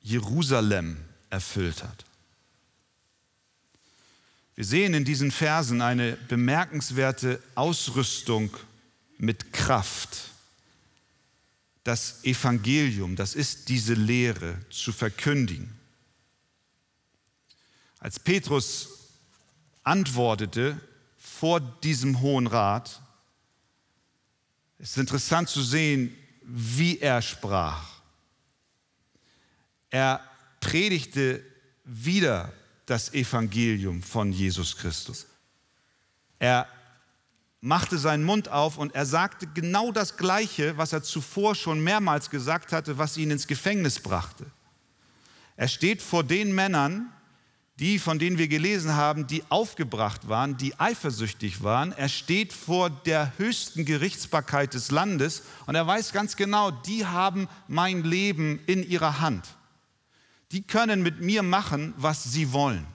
Jerusalem 0.00 0.98
erfüllt 1.30 1.82
hat. 1.82 2.04
Wir 4.54 4.64
sehen 4.64 4.94
in 4.94 5.04
diesen 5.04 5.32
Versen 5.32 5.82
eine 5.82 6.12
bemerkenswerte 6.28 7.42
Ausrüstung 7.56 8.56
mit 9.18 9.52
Kraft. 9.52 10.30
Das 11.84 12.24
Evangelium, 12.24 13.14
das 13.14 13.34
ist 13.34 13.68
diese 13.68 13.94
Lehre 13.94 14.58
zu 14.70 14.92
verkündigen. 14.92 15.78
Als 17.98 18.18
Petrus 18.18 18.88
antwortete 19.82 20.80
vor 21.16 21.60
diesem 21.60 22.20
Hohen 22.20 22.46
Rat, 22.46 23.00
ist 24.78 24.98
interessant 24.98 25.48
zu 25.48 25.62
sehen, 25.62 26.14
wie 26.42 26.98
er 26.98 27.22
sprach. 27.22 27.88
Er 29.90 30.20
predigte 30.60 31.42
wieder 31.84 32.52
das 32.86 33.12
Evangelium 33.14 34.02
von 34.02 34.32
Jesus 34.32 34.76
Christus. 34.76 35.26
Er 36.38 36.68
machte 37.64 37.98
seinen 37.98 38.24
Mund 38.24 38.48
auf 38.48 38.78
und 38.78 38.94
er 38.94 39.06
sagte 39.06 39.46
genau 39.46 39.90
das 39.90 40.16
Gleiche, 40.16 40.76
was 40.76 40.92
er 40.92 41.02
zuvor 41.02 41.54
schon 41.54 41.82
mehrmals 41.82 42.30
gesagt 42.30 42.72
hatte, 42.72 42.98
was 42.98 43.16
ihn 43.16 43.30
ins 43.30 43.46
Gefängnis 43.46 44.00
brachte. 44.00 44.46
Er 45.56 45.68
steht 45.68 46.02
vor 46.02 46.24
den 46.24 46.54
Männern, 46.54 47.10
die, 47.80 47.98
von 47.98 48.18
denen 48.18 48.38
wir 48.38 48.48
gelesen 48.48 48.94
haben, 48.94 49.26
die 49.26 49.42
aufgebracht 49.48 50.28
waren, 50.28 50.56
die 50.56 50.78
eifersüchtig 50.78 51.62
waren. 51.62 51.92
Er 51.92 52.08
steht 52.08 52.52
vor 52.52 52.90
der 52.90 53.32
höchsten 53.38 53.84
Gerichtsbarkeit 53.84 54.74
des 54.74 54.90
Landes 54.90 55.42
und 55.66 55.74
er 55.74 55.86
weiß 55.86 56.12
ganz 56.12 56.36
genau, 56.36 56.70
die 56.70 57.06
haben 57.06 57.48
mein 57.66 58.04
Leben 58.04 58.60
in 58.66 58.88
ihrer 58.88 59.20
Hand 59.20 59.44
die 60.54 60.62
können 60.62 61.02
mit 61.02 61.20
mir 61.20 61.42
machen, 61.42 61.94
was 61.96 62.22
sie 62.22 62.52
wollen. 62.52 62.86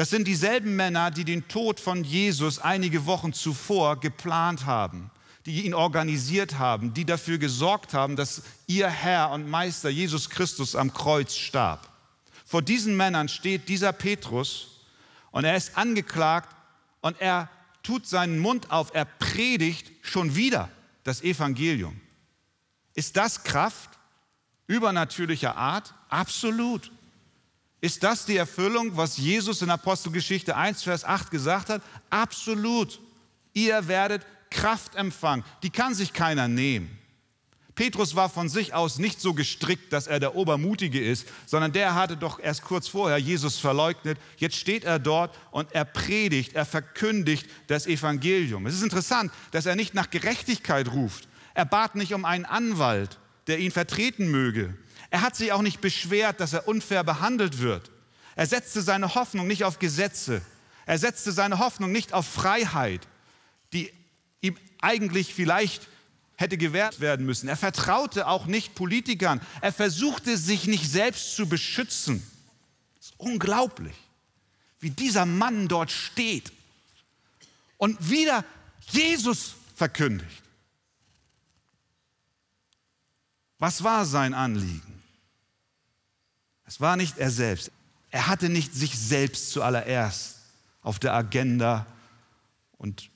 Das 0.00 0.08
sind 0.08 0.26
dieselben 0.26 0.76
Männer, 0.76 1.10
die 1.10 1.26
den 1.26 1.46
Tod 1.46 1.78
von 1.78 2.04
Jesus 2.04 2.58
einige 2.58 3.04
Wochen 3.04 3.34
zuvor 3.34 4.00
geplant 4.00 4.64
haben, 4.64 5.10
die 5.44 5.66
ihn 5.66 5.74
organisiert 5.74 6.58
haben, 6.58 6.94
die 6.94 7.04
dafür 7.04 7.36
gesorgt 7.36 7.92
haben, 7.92 8.16
dass 8.16 8.40
ihr 8.66 8.88
Herr 8.88 9.30
und 9.30 9.50
Meister 9.50 9.90
Jesus 9.90 10.30
Christus 10.30 10.74
am 10.74 10.94
Kreuz 10.94 11.36
starb. 11.36 11.86
Vor 12.46 12.62
diesen 12.62 12.96
Männern 12.96 13.28
steht 13.28 13.68
dieser 13.68 13.92
Petrus 13.92 14.86
und 15.32 15.44
er 15.44 15.54
ist 15.54 15.76
angeklagt 15.76 16.48
und 17.02 17.20
er 17.20 17.50
tut 17.82 18.06
seinen 18.06 18.38
Mund 18.38 18.70
auf, 18.70 18.94
er 18.94 19.04
predigt 19.04 19.92
schon 20.00 20.34
wieder 20.34 20.70
das 21.04 21.22
Evangelium. 21.22 22.00
Ist 22.94 23.18
das 23.18 23.44
Kraft? 23.44 23.90
übernatürlicher 24.66 25.56
Art? 25.56 25.92
Absolut. 26.08 26.90
Ist 27.80 28.02
das 28.02 28.26
die 28.26 28.36
Erfüllung, 28.36 28.96
was 28.96 29.16
Jesus 29.16 29.62
in 29.62 29.70
Apostelgeschichte 29.70 30.54
1, 30.56 30.82
Vers 30.82 31.04
8 31.04 31.30
gesagt 31.30 31.70
hat? 31.70 31.82
Absolut. 32.10 33.00
Ihr 33.54 33.88
werdet 33.88 34.26
Kraft 34.50 34.96
empfangen. 34.96 35.44
Die 35.62 35.70
kann 35.70 35.94
sich 35.94 36.12
keiner 36.12 36.46
nehmen. 36.46 36.98
Petrus 37.74 38.14
war 38.14 38.28
von 38.28 38.50
sich 38.50 38.74
aus 38.74 38.98
nicht 38.98 39.22
so 39.22 39.32
gestrickt, 39.32 39.92
dass 39.94 40.06
er 40.06 40.20
der 40.20 40.36
Obermutige 40.36 41.02
ist, 41.02 41.26
sondern 41.46 41.72
der 41.72 41.94
hatte 41.94 42.14
doch 42.14 42.38
erst 42.38 42.62
kurz 42.62 42.88
vorher 42.88 43.16
Jesus 43.16 43.58
verleugnet. 43.58 44.18
Jetzt 44.36 44.56
steht 44.56 44.84
er 44.84 44.98
dort 44.98 45.34
und 45.50 45.72
er 45.72 45.86
predigt, 45.86 46.52
er 46.52 46.66
verkündigt 46.66 47.48
das 47.68 47.86
Evangelium. 47.86 48.66
Es 48.66 48.74
ist 48.74 48.82
interessant, 48.82 49.32
dass 49.52 49.64
er 49.64 49.76
nicht 49.76 49.94
nach 49.94 50.10
Gerechtigkeit 50.10 50.92
ruft. 50.92 51.26
Er 51.54 51.64
bat 51.64 51.94
nicht 51.94 52.12
um 52.12 52.26
einen 52.26 52.44
Anwalt, 52.44 53.18
der 53.46 53.58
ihn 53.60 53.70
vertreten 53.70 54.30
möge. 54.30 54.74
Er 55.10 55.22
hat 55.22 55.36
sich 55.36 55.52
auch 55.52 55.62
nicht 55.62 55.80
beschwert, 55.80 56.40
dass 56.40 56.52
er 56.52 56.68
unfair 56.68 57.04
behandelt 57.04 57.58
wird. 57.58 57.90
Er 58.36 58.46
setzte 58.46 58.80
seine 58.80 59.14
Hoffnung 59.14 59.46
nicht 59.46 59.64
auf 59.64 59.78
Gesetze. 59.78 60.40
Er 60.86 60.98
setzte 60.98 61.32
seine 61.32 61.58
Hoffnung 61.58 61.92
nicht 61.92 62.12
auf 62.12 62.26
Freiheit, 62.26 63.06
die 63.72 63.92
ihm 64.40 64.56
eigentlich 64.80 65.34
vielleicht 65.34 65.88
hätte 66.36 66.56
gewährt 66.56 67.00
werden 67.00 67.26
müssen. 67.26 67.48
Er 67.48 67.56
vertraute 67.56 68.26
auch 68.26 68.46
nicht 68.46 68.74
Politikern. 68.74 69.40
Er 69.60 69.72
versuchte 69.72 70.38
sich 70.38 70.66
nicht 70.66 70.90
selbst 70.90 71.36
zu 71.36 71.48
beschützen. 71.48 72.26
Es 72.98 73.06
ist 73.06 73.14
unglaublich, 73.18 73.96
wie 74.78 74.90
dieser 74.90 75.26
Mann 75.26 75.68
dort 75.68 75.90
steht 75.90 76.52
und 77.76 78.08
wieder 78.08 78.44
Jesus 78.88 79.54
verkündigt. 79.74 80.42
Was 83.58 83.84
war 83.84 84.06
sein 84.06 84.32
Anliegen? 84.32 84.99
Es 86.70 86.80
war 86.80 86.96
nicht 86.96 87.18
er 87.18 87.32
selbst. 87.32 87.72
Er 88.12 88.28
hatte 88.28 88.48
nicht 88.48 88.72
sich 88.72 88.96
selbst 88.96 89.50
zuallererst 89.50 90.36
auf 90.82 91.00
der 91.00 91.14
Agenda 91.14 91.84
und 92.78 93.10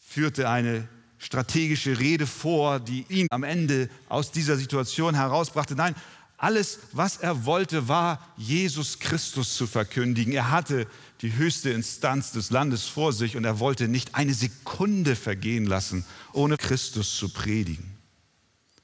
führte 0.00 0.48
eine 0.48 0.88
strategische 1.16 2.00
Rede 2.00 2.26
vor, 2.26 2.80
die 2.80 3.06
ihn 3.08 3.28
am 3.30 3.44
Ende 3.44 3.88
aus 4.08 4.32
dieser 4.32 4.56
Situation 4.56 5.14
herausbrachte. 5.14 5.76
Nein, 5.76 5.94
Alles, 6.38 6.80
was 6.90 7.18
er 7.18 7.46
wollte, 7.46 7.86
war, 7.86 8.20
Jesus 8.36 8.98
Christus 8.98 9.56
zu 9.56 9.68
verkündigen. 9.68 10.32
Er 10.32 10.50
hatte 10.50 10.88
die 11.22 11.36
höchste 11.36 11.70
Instanz 11.70 12.32
des 12.32 12.50
Landes 12.50 12.82
vor 12.82 13.12
sich 13.12 13.36
und 13.36 13.44
er 13.44 13.60
wollte 13.60 13.86
nicht 13.86 14.16
eine 14.16 14.34
Sekunde 14.34 15.14
vergehen 15.14 15.66
lassen, 15.66 16.04
ohne 16.32 16.56
Christus 16.56 17.16
zu 17.16 17.28
predigen. 17.28 17.95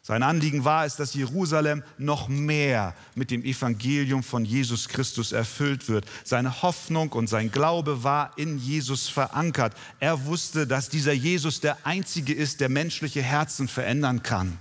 Sein 0.05 0.25
Anliegen 0.25 0.65
war 0.65 0.85
es, 0.85 0.97
dass 0.97 1.15
Jerusalem 1.15 1.85
noch 1.97 2.27
mehr 2.27 2.93
mit 3.15 3.31
dem 3.31 3.45
Evangelium 3.45 4.25
von 4.25 4.45
Jesus 4.45 4.89
Christus 4.89 5.31
erfüllt 5.31 5.89
wird. 5.89 6.07
Seine 6.25 6.63
Hoffnung 6.63 7.13
und 7.13 7.29
sein 7.29 7.53
Glaube 7.53 8.03
war 8.03 8.37
in 8.37 8.59
Jesus 8.59 9.09
verankert. 9.09 9.75
Er 10.01 10.27
wusste, 10.27 10.67
dass 10.67 10.89
dieser 10.89 11.13
Jesus 11.13 11.61
der 11.61 11.87
Einzige 11.87 12.35
ist, 12.35 12.61
der 12.61 12.69
menschliche 12.69 13.23
Herzen 13.23 13.69
verändern 13.69 14.25
kann. 14.25 14.59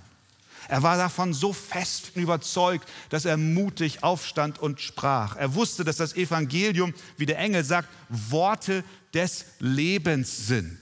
Er 0.68 0.84
war 0.84 0.96
davon 0.96 1.34
so 1.34 1.54
fest 1.54 2.12
überzeugt, 2.14 2.88
dass 3.10 3.26
er 3.26 3.36
mutig 3.36 4.04
aufstand 4.04 4.60
und 4.60 4.80
sprach. 4.80 5.38
Er 5.38 5.56
wusste, 5.56 5.84
dass 5.84 5.98
das 5.98 6.16
Evangelium, 6.16 6.94
wie 7.18 7.26
der 7.26 7.40
Engel 7.40 7.64
sagt, 7.64 7.90
Worte 8.10 8.84
des 9.16 9.46
Lebens 9.58 10.46
sind. 10.46 10.78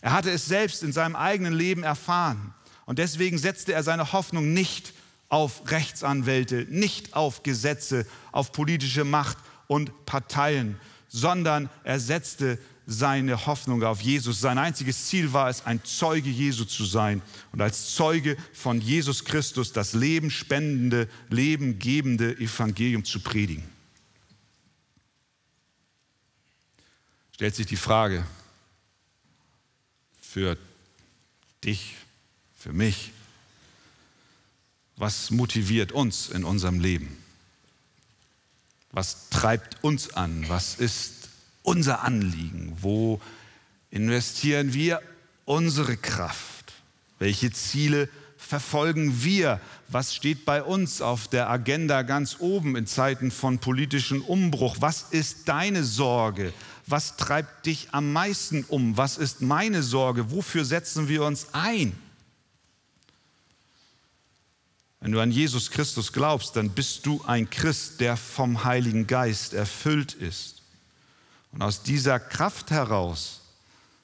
Er 0.00 0.12
hatte 0.12 0.32
es 0.32 0.46
selbst 0.46 0.82
in 0.82 0.92
seinem 0.92 1.14
eigenen 1.14 1.54
Leben 1.54 1.84
erfahren. 1.84 2.52
Und 2.86 2.98
deswegen 2.98 3.36
setzte 3.36 3.74
er 3.74 3.82
seine 3.82 4.12
Hoffnung 4.12 4.54
nicht 4.54 4.94
auf 5.28 5.70
Rechtsanwälte, 5.70 6.66
nicht 6.70 7.14
auf 7.14 7.42
Gesetze, 7.42 8.06
auf 8.32 8.52
politische 8.52 9.04
Macht 9.04 9.36
und 9.66 10.06
Parteien, 10.06 10.78
sondern 11.08 11.68
er 11.82 11.98
setzte 11.98 12.58
seine 12.86 13.46
Hoffnung 13.46 13.82
auf 13.82 14.00
Jesus. 14.00 14.40
Sein 14.40 14.58
einziges 14.58 15.06
Ziel 15.06 15.32
war 15.32 15.50
es, 15.50 15.66
ein 15.66 15.82
Zeuge 15.84 16.30
Jesu 16.30 16.64
zu 16.64 16.84
sein 16.84 17.20
und 17.50 17.60
als 17.60 17.96
Zeuge 17.96 18.36
von 18.52 18.80
Jesus 18.80 19.24
Christus 19.24 19.72
das 19.72 19.92
Leben 19.92 20.30
spendende, 20.30 21.08
Leben 21.28 21.80
gebende 21.80 22.36
Evangelium 22.38 23.04
zu 23.04 23.20
predigen. 23.20 23.64
Stellt 27.32 27.56
sich 27.56 27.66
die 27.66 27.76
Frage 27.76 28.24
für 30.20 30.56
dich, 31.64 31.96
für 32.66 32.72
mich, 32.72 33.12
was 34.96 35.30
motiviert 35.30 35.92
uns 35.92 36.30
in 36.30 36.42
unserem 36.42 36.80
Leben? 36.80 37.16
Was 38.90 39.28
treibt 39.30 39.84
uns 39.84 40.14
an? 40.14 40.44
Was 40.48 40.74
ist 40.74 41.28
unser 41.62 42.02
Anliegen? 42.02 42.76
Wo 42.80 43.20
investieren 43.90 44.74
wir 44.74 45.00
unsere 45.44 45.96
Kraft? 45.96 46.72
Welche 47.20 47.52
Ziele 47.52 48.08
verfolgen 48.36 49.22
wir? 49.22 49.60
Was 49.86 50.16
steht 50.16 50.44
bei 50.44 50.60
uns 50.60 51.00
auf 51.00 51.28
der 51.28 51.48
Agenda 51.48 52.02
ganz 52.02 52.38
oben 52.40 52.74
in 52.74 52.88
Zeiten 52.88 53.30
von 53.30 53.60
politischem 53.60 54.22
Umbruch? 54.22 54.78
Was 54.80 55.02
ist 55.10 55.46
deine 55.46 55.84
Sorge? 55.84 56.52
Was 56.88 57.16
treibt 57.16 57.66
dich 57.66 57.90
am 57.92 58.12
meisten 58.12 58.64
um? 58.64 58.96
Was 58.96 59.18
ist 59.18 59.40
meine 59.40 59.84
Sorge? 59.84 60.32
Wofür 60.32 60.64
setzen 60.64 61.06
wir 61.06 61.22
uns 61.22 61.46
ein? 61.52 61.96
Wenn 65.06 65.12
du 65.12 65.20
an 65.20 65.30
Jesus 65.30 65.70
Christus 65.70 66.12
glaubst, 66.12 66.56
dann 66.56 66.70
bist 66.70 67.06
du 67.06 67.22
ein 67.28 67.48
Christ, 67.48 68.00
der 68.00 68.16
vom 68.16 68.64
Heiligen 68.64 69.06
Geist 69.06 69.54
erfüllt 69.54 70.14
ist. 70.14 70.62
Und 71.52 71.62
aus 71.62 71.84
dieser 71.84 72.18
Kraft 72.18 72.72
heraus 72.72 73.42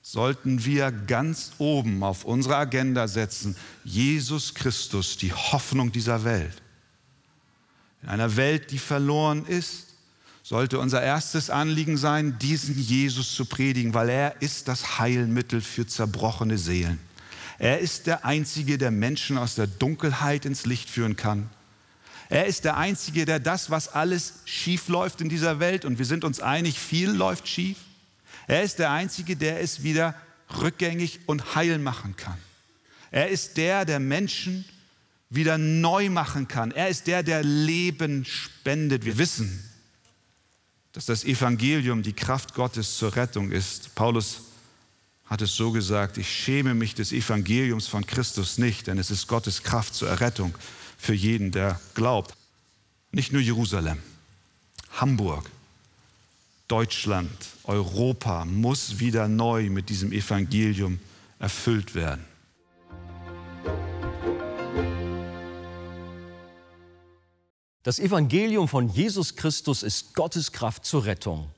sollten 0.00 0.64
wir 0.64 0.92
ganz 0.92 1.54
oben 1.58 2.04
auf 2.04 2.24
unsere 2.24 2.54
Agenda 2.54 3.08
setzen, 3.08 3.56
Jesus 3.82 4.54
Christus, 4.54 5.16
die 5.16 5.32
Hoffnung 5.32 5.90
dieser 5.90 6.22
Welt. 6.22 6.62
In 8.04 8.08
einer 8.08 8.36
Welt, 8.36 8.70
die 8.70 8.78
verloren 8.78 9.44
ist, 9.44 9.96
sollte 10.44 10.78
unser 10.78 11.02
erstes 11.02 11.50
Anliegen 11.50 11.96
sein, 11.96 12.38
diesen 12.38 12.78
Jesus 12.78 13.34
zu 13.34 13.44
predigen, 13.44 13.92
weil 13.92 14.08
er 14.08 14.40
ist 14.40 14.68
das 14.68 15.00
Heilmittel 15.00 15.62
für 15.62 15.84
zerbrochene 15.84 16.58
Seelen. 16.58 17.00
Er 17.62 17.78
ist 17.78 18.08
der 18.08 18.24
Einzige, 18.24 18.76
der 18.76 18.90
Menschen 18.90 19.38
aus 19.38 19.54
der 19.54 19.68
Dunkelheit 19.68 20.46
ins 20.46 20.66
Licht 20.66 20.90
führen 20.90 21.14
kann. 21.14 21.48
Er 22.28 22.46
ist 22.46 22.64
der 22.64 22.76
Einzige, 22.76 23.24
der 23.24 23.38
das, 23.38 23.70
was 23.70 23.86
alles 23.86 24.40
schief 24.46 24.88
läuft 24.88 25.20
in 25.20 25.28
dieser 25.28 25.60
Welt, 25.60 25.84
und 25.84 26.00
wir 26.00 26.04
sind 26.04 26.24
uns 26.24 26.40
einig, 26.40 26.76
viel 26.76 27.10
läuft 27.10 27.46
schief. 27.46 27.76
Er 28.48 28.64
ist 28.64 28.80
der 28.80 28.90
Einzige, 28.90 29.36
der 29.36 29.60
es 29.60 29.84
wieder 29.84 30.16
rückgängig 30.60 31.20
und 31.26 31.54
heil 31.54 31.78
machen 31.78 32.16
kann. 32.16 32.36
Er 33.12 33.28
ist 33.28 33.56
der, 33.56 33.84
der 33.84 34.00
Menschen 34.00 34.64
wieder 35.30 35.56
neu 35.56 36.10
machen 36.10 36.48
kann. 36.48 36.72
Er 36.72 36.88
ist 36.88 37.06
der, 37.06 37.22
der 37.22 37.44
Leben 37.44 38.24
spendet. 38.24 39.04
Wir 39.04 39.18
wissen, 39.18 39.62
dass 40.94 41.06
das 41.06 41.22
Evangelium 41.22 42.02
die 42.02 42.12
Kraft 42.12 42.54
Gottes 42.54 42.98
zur 42.98 43.14
Rettung 43.14 43.52
ist. 43.52 43.94
Paulus 43.94 44.51
hat 45.32 45.40
es 45.40 45.56
so 45.56 45.72
gesagt, 45.72 46.18
ich 46.18 46.28
schäme 46.28 46.74
mich 46.74 46.94
des 46.94 47.10
Evangeliums 47.10 47.86
von 47.86 48.04
Christus 48.04 48.58
nicht, 48.58 48.86
denn 48.86 48.98
es 48.98 49.10
ist 49.10 49.28
Gottes 49.28 49.62
Kraft 49.62 49.94
zur 49.94 50.10
Errettung 50.10 50.54
für 50.98 51.14
jeden, 51.14 51.50
der 51.52 51.80
glaubt. 51.94 52.34
Nicht 53.12 53.32
nur 53.32 53.40
Jerusalem, 53.40 53.96
Hamburg, 54.90 55.50
Deutschland, 56.68 57.30
Europa 57.64 58.44
muss 58.44 58.98
wieder 58.98 59.26
neu 59.26 59.70
mit 59.70 59.88
diesem 59.88 60.12
Evangelium 60.12 61.00
erfüllt 61.38 61.94
werden. 61.94 62.26
Das 67.82 67.98
Evangelium 67.98 68.68
von 68.68 68.90
Jesus 68.90 69.34
Christus 69.34 69.82
ist 69.82 70.12
Gottes 70.12 70.52
Kraft 70.52 70.84
zur 70.84 71.06
Rettung. 71.06 71.48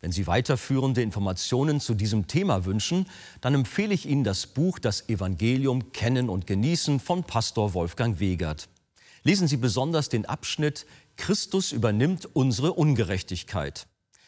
Wenn 0.00 0.12
Sie 0.12 0.26
weiterführende 0.26 1.02
Informationen 1.02 1.78
zu 1.78 1.94
diesem 1.94 2.26
Thema 2.26 2.64
wünschen, 2.64 3.06
dann 3.42 3.54
empfehle 3.54 3.92
ich 3.92 4.06
Ihnen 4.06 4.24
das 4.24 4.46
Buch 4.46 4.78
Das 4.78 5.08
Evangelium 5.08 5.92
Kennen 5.92 6.30
und 6.30 6.46
Genießen 6.46 7.00
von 7.00 7.24
Pastor 7.24 7.74
Wolfgang 7.74 8.18
Wegert. 8.18 8.68
Lesen 9.24 9.46
Sie 9.46 9.58
besonders 9.58 10.08
den 10.08 10.24
Abschnitt 10.24 10.86
Christus 11.16 11.72
übernimmt 11.72 12.34
unsere 12.34 12.72
Ungerechtigkeit. 12.72 13.86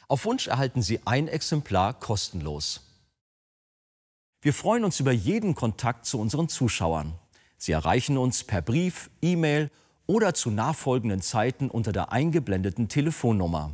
Auf 0.08 0.26
Wunsch 0.26 0.46
erhalten 0.46 0.82
Sie 0.82 1.00
ein 1.06 1.26
Exemplar 1.26 1.94
kostenlos. 1.94 2.82
Wir 4.42 4.52
freuen 4.52 4.84
uns 4.84 5.00
über 5.00 5.12
jeden 5.12 5.54
Kontakt 5.54 6.04
zu 6.04 6.18
unseren 6.18 6.50
Zuschauern. 6.50 7.14
Sie 7.56 7.72
erreichen 7.72 8.18
uns 8.18 8.44
per 8.44 8.60
Brief, 8.60 9.08
E-Mail 9.22 9.70
oder 10.06 10.34
zu 10.34 10.50
nachfolgenden 10.50 11.22
Zeiten 11.22 11.70
unter 11.70 11.92
der 11.92 12.12
eingeblendeten 12.12 12.88
Telefonnummer. 12.88 13.70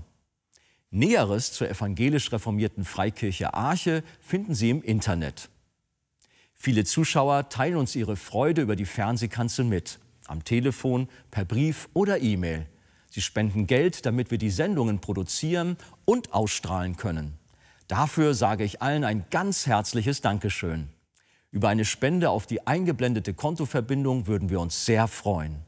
Näheres 0.90 1.52
zur 1.52 1.68
evangelisch 1.68 2.32
reformierten 2.32 2.84
Freikirche 2.84 3.52
Arche 3.52 4.02
finden 4.20 4.54
Sie 4.54 4.70
im 4.70 4.82
Internet. 4.82 5.50
Viele 6.54 6.84
Zuschauer 6.84 7.50
teilen 7.50 7.76
uns 7.76 7.94
ihre 7.94 8.16
Freude 8.16 8.62
über 8.62 8.74
die 8.74 8.86
Fernsehkanzel 8.86 9.64
mit, 9.64 9.98
am 10.26 10.44
Telefon, 10.44 11.08
per 11.30 11.44
Brief 11.44 11.88
oder 11.92 12.20
E-Mail. 12.20 12.66
Sie 13.10 13.20
spenden 13.20 13.66
Geld, 13.66 14.06
damit 14.06 14.30
wir 14.30 14.38
die 14.38 14.50
Sendungen 14.50 15.00
produzieren 15.00 15.76
und 16.04 16.32
ausstrahlen 16.32 16.96
können. 16.96 17.38
Dafür 17.86 18.34
sage 18.34 18.64
ich 18.64 18.82
allen 18.82 19.04
ein 19.04 19.24
ganz 19.30 19.66
herzliches 19.66 20.20
Dankeschön. 20.20 20.88
Über 21.50 21.68
eine 21.68 21.84
Spende 21.84 22.30
auf 22.30 22.46
die 22.46 22.66
eingeblendete 22.66 23.34
Kontoverbindung 23.34 24.26
würden 24.26 24.50
wir 24.50 24.60
uns 24.60 24.84
sehr 24.84 25.08
freuen. 25.08 25.67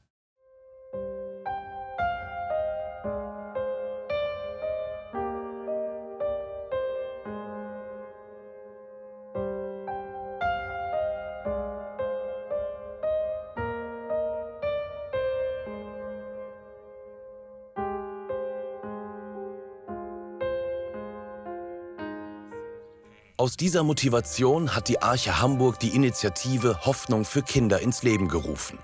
Aus 23.41 23.57
dieser 23.57 23.81
Motivation 23.81 24.75
hat 24.75 24.87
die 24.87 25.01
Arche 25.01 25.41
Hamburg 25.41 25.79
die 25.79 25.95
Initiative 25.95 26.85
Hoffnung 26.85 27.25
für 27.25 27.41
Kinder 27.41 27.79
ins 27.79 28.03
Leben 28.03 28.27
gerufen. 28.27 28.77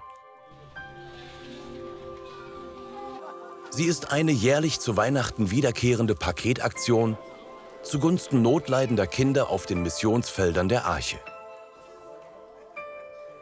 Sie 3.70 3.86
ist 3.86 4.12
eine 4.12 4.32
jährlich 4.32 4.80
zu 4.80 4.98
Weihnachten 4.98 5.52
wiederkehrende 5.52 6.16
Paketaktion 6.16 7.20
zugunsten 7.84 8.42
notleidender 8.42 9.06
Kinder 9.06 9.52
auf 9.52 9.68
den 9.68 9.84
Missionsfeldern 9.84 10.70
der 10.70 10.86
Arche. 10.86 11.20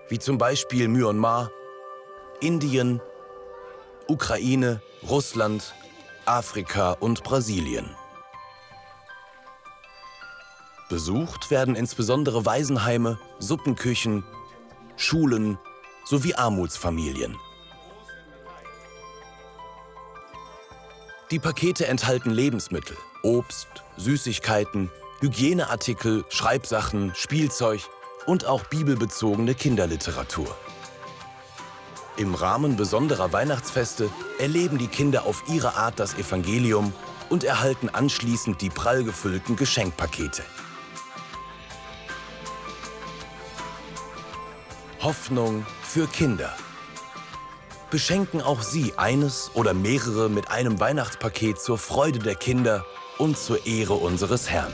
Wie 0.10 0.20
zum 0.20 0.38
Beispiel 0.38 0.90
Myanmar, 0.90 1.50
Indien, 2.42 3.00
Ukraine, 4.10 4.82
Russland, 5.10 5.76
Afrika 6.26 6.92
und 6.92 7.24
Brasilien. 7.24 7.90
Besucht 10.90 11.50
werden 11.50 11.76
insbesondere 11.76 12.46
Waisenheime, 12.46 13.18
Suppenküchen, 13.40 14.24
Schulen 14.98 15.58
sowie 16.06 16.36
Armutsfamilien. 16.36 17.38
Die 21.32 21.40
Pakete 21.40 21.88
enthalten 21.88 22.30
Lebensmittel, 22.30 22.96
Obst, 23.24 23.68
Süßigkeiten, 23.98 24.92
Hygieneartikel, 25.22 26.24
Schreibsachen, 26.30 27.14
Spielzeug 27.16 27.82
und 28.28 28.46
auch 28.46 28.64
bibelbezogene 28.66 29.56
Kinderliteratur. 29.56 30.56
Im 32.18 32.36
Rahmen 32.36 32.76
besonderer 32.76 33.34
Weihnachtsfeste 33.34 34.10
erleben 34.38 34.78
die 34.78 34.88
Kinder 34.88 35.26
auf 35.26 35.44
ihre 35.50 35.76
Art 35.76 36.00
das 36.00 36.14
Evangelium 36.14 36.94
und 37.30 37.44
erhalten 37.44 37.90
anschließend 37.90 38.62
die 38.62 38.70
prall 38.70 39.04
gefüllten 39.04 39.56
Geschenkpakete. 39.56 40.44
Hoffnung 45.06 45.68
für 45.84 46.08
Kinder. 46.08 46.52
Beschenken 47.92 48.42
auch 48.42 48.64
Sie 48.64 48.94
eines 48.98 49.52
oder 49.54 49.76
mehrere 49.76 50.32
mit 50.32 50.50
einem 50.50 50.80
Weihnachtspaket 50.80 51.60
zur 51.60 51.78
Freude 51.78 52.18
der 52.18 52.34
Kinder 52.34 52.84
und 53.20 53.38
zur 53.38 53.68
Ehre 53.68 53.94
unseres 53.94 54.50
Herrn. 54.50 54.74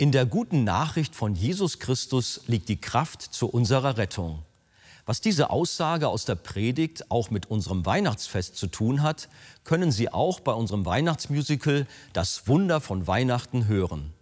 In 0.00 0.12
der 0.12 0.26
guten 0.26 0.62
Nachricht 0.62 1.16
von 1.16 1.34
Jesus 1.34 1.80
Christus 1.80 2.42
liegt 2.46 2.68
die 2.68 2.80
Kraft 2.80 3.20
zu 3.20 3.48
unserer 3.48 3.96
Rettung. 3.96 4.44
Was 5.06 5.20
diese 5.20 5.50
Aussage 5.50 6.06
aus 6.06 6.24
der 6.24 6.36
Predigt 6.36 7.10
auch 7.10 7.32
mit 7.32 7.50
unserem 7.50 7.84
Weihnachtsfest 7.84 8.54
zu 8.54 8.68
tun 8.68 9.02
hat, 9.02 9.28
können 9.64 9.90
Sie 9.90 10.08
auch 10.08 10.38
bei 10.38 10.52
unserem 10.52 10.86
Weihnachtsmusical 10.86 11.84
Das 12.12 12.46
Wunder 12.46 12.80
von 12.80 13.08
Weihnachten 13.08 13.66
hören. 13.66 14.12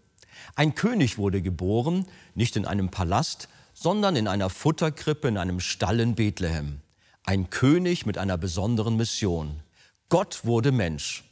Ein 0.54 0.74
König 0.74 1.18
wurde 1.18 1.42
geboren, 1.42 2.06
nicht 2.34 2.56
in 2.56 2.64
einem 2.64 2.90
Palast, 2.90 3.50
sondern 3.74 4.16
in 4.16 4.28
einer 4.28 4.48
Futterkrippe 4.48 5.28
in 5.28 5.36
einem 5.36 5.60
Stall 5.60 6.00
in 6.00 6.14
Bethlehem. 6.14 6.80
Ein 7.22 7.50
König 7.50 8.06
mit 8.06 8.16
einer 8.16 8.38
besonderen 8.38 8.96
Mission. 8.96 9.60
Gott 10.08 10.46
wurde 10.46 10.72
Mensch. 10.72 11.25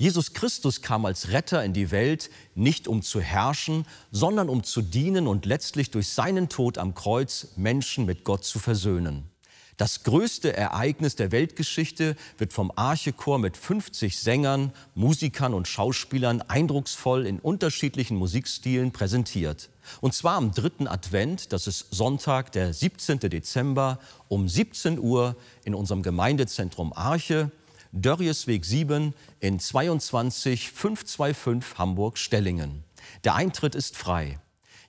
Jesus 0.00 0.32
Christus 0.32 0.80
kam 0.80 1.04
als 1.04 1.28
Retter 1.28 1.62
in 1.62 1.74
die 1.74 1.90
Welt, 1.90 2.30
nicht 2.54 2.88
um 2.88 3.02
zu 3.02 3.20
herrschen, 3.20 3.84
sondern 4.10 4.48
um 4.48 4.64
zu 4.64 4.80
dienen 4.80 5.26
und 5.26 5.44
letztlich 5.44 5.90
durch 5.90 6.08
seinen 6.08 6.48
Tod 6.48 6.78
am 6.78 6.94
Kreuz 6.94 7.48
Menschen 7.56 8.06
mit 8.06 8.24
Gott 8.24 8.42
zu 8.42 8.58
versöhnen. 8.58 9.28
Das 9.76 10.02
größte 10.02 10.56
Ereignis 10.56 11.16
der 11.16 11.32
Weltgeschichte 11.32 12.16
wird 12.38 12.54
vom 12.54 12.72
Archechor 12.76 13.38
mit 13.38 13.58
50 13.58 14.18
Sängern, 14.18 14.72
Musikern 14.94 15.52
und 15.52 15.68
Schauspielern 15.68 16.40
eindrucksvoll 16.40 17.26
in 17.26 17.38
unterschiedlichen 17.38 18.16
Musikstilen 18.16 18.92
präsentiert. 18.92 19.68
Und 20.00 20.14
zwar 20.14 20.36
am 20.36 20.52
dritten 20.52 20.86
Advent, 20.86 21.52
das 21.52 21.66
ist 21.66 21.88
Sonntag, 21.90 22.52
der 22.52 22.72
17. 22.72 23.20
Dezember 23.20 23.98
um 24.28 24.48
17 24.48 24.98
Uhr 24.98 25.36
in 25.64 25.74
unserem 25.74 26.02
Gemeindezentrum 26.02 26.94
Arche 26.94 27.50
Dörriesweg 27.92 28.64
7 28.64 29.14
in 29.40 29.58
22 29.58 30.70
525 30.70 31.78
Hamburg-Stellingen. 31.78 32.84
Der 33.24 33.34
Eintritt 33.34 33.74
ist 33.74 33.96
frei. 33.96 34.38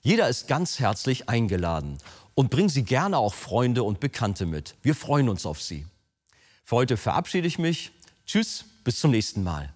Jeder 0.02 0.28
ist 0.28 0.48
ganz 0.48 0.78
herzlich 0.78 1.28
eingeladen 1.28 1.98
und 2.34 2.50
bringen 2.50 2.68
Sie 2.68 2.84
gerne 2.84 3.18
auch 3.18 3.34
Freunde 3.34 3.82
und 3.82 4.00
Bekannte 4.00 4.46
mit. 4.46 4.74
Wir 4.82 4.94
freuen 4.94 5.28
uns 5.28 5.46
auf 5.46 5.60
Sie. 5.60 5.86
Für 6.64 6.76
heute 6.76 6.96
verabschiede 6.96 7.46
ich 7.46 7.58
mich. 7.58 7.92
Tschüss, 8.26 8.64
bis 8.84 9.00
zum 9.00 9.10
nächsten 9.10 9.42
Mal. 9.42 9.72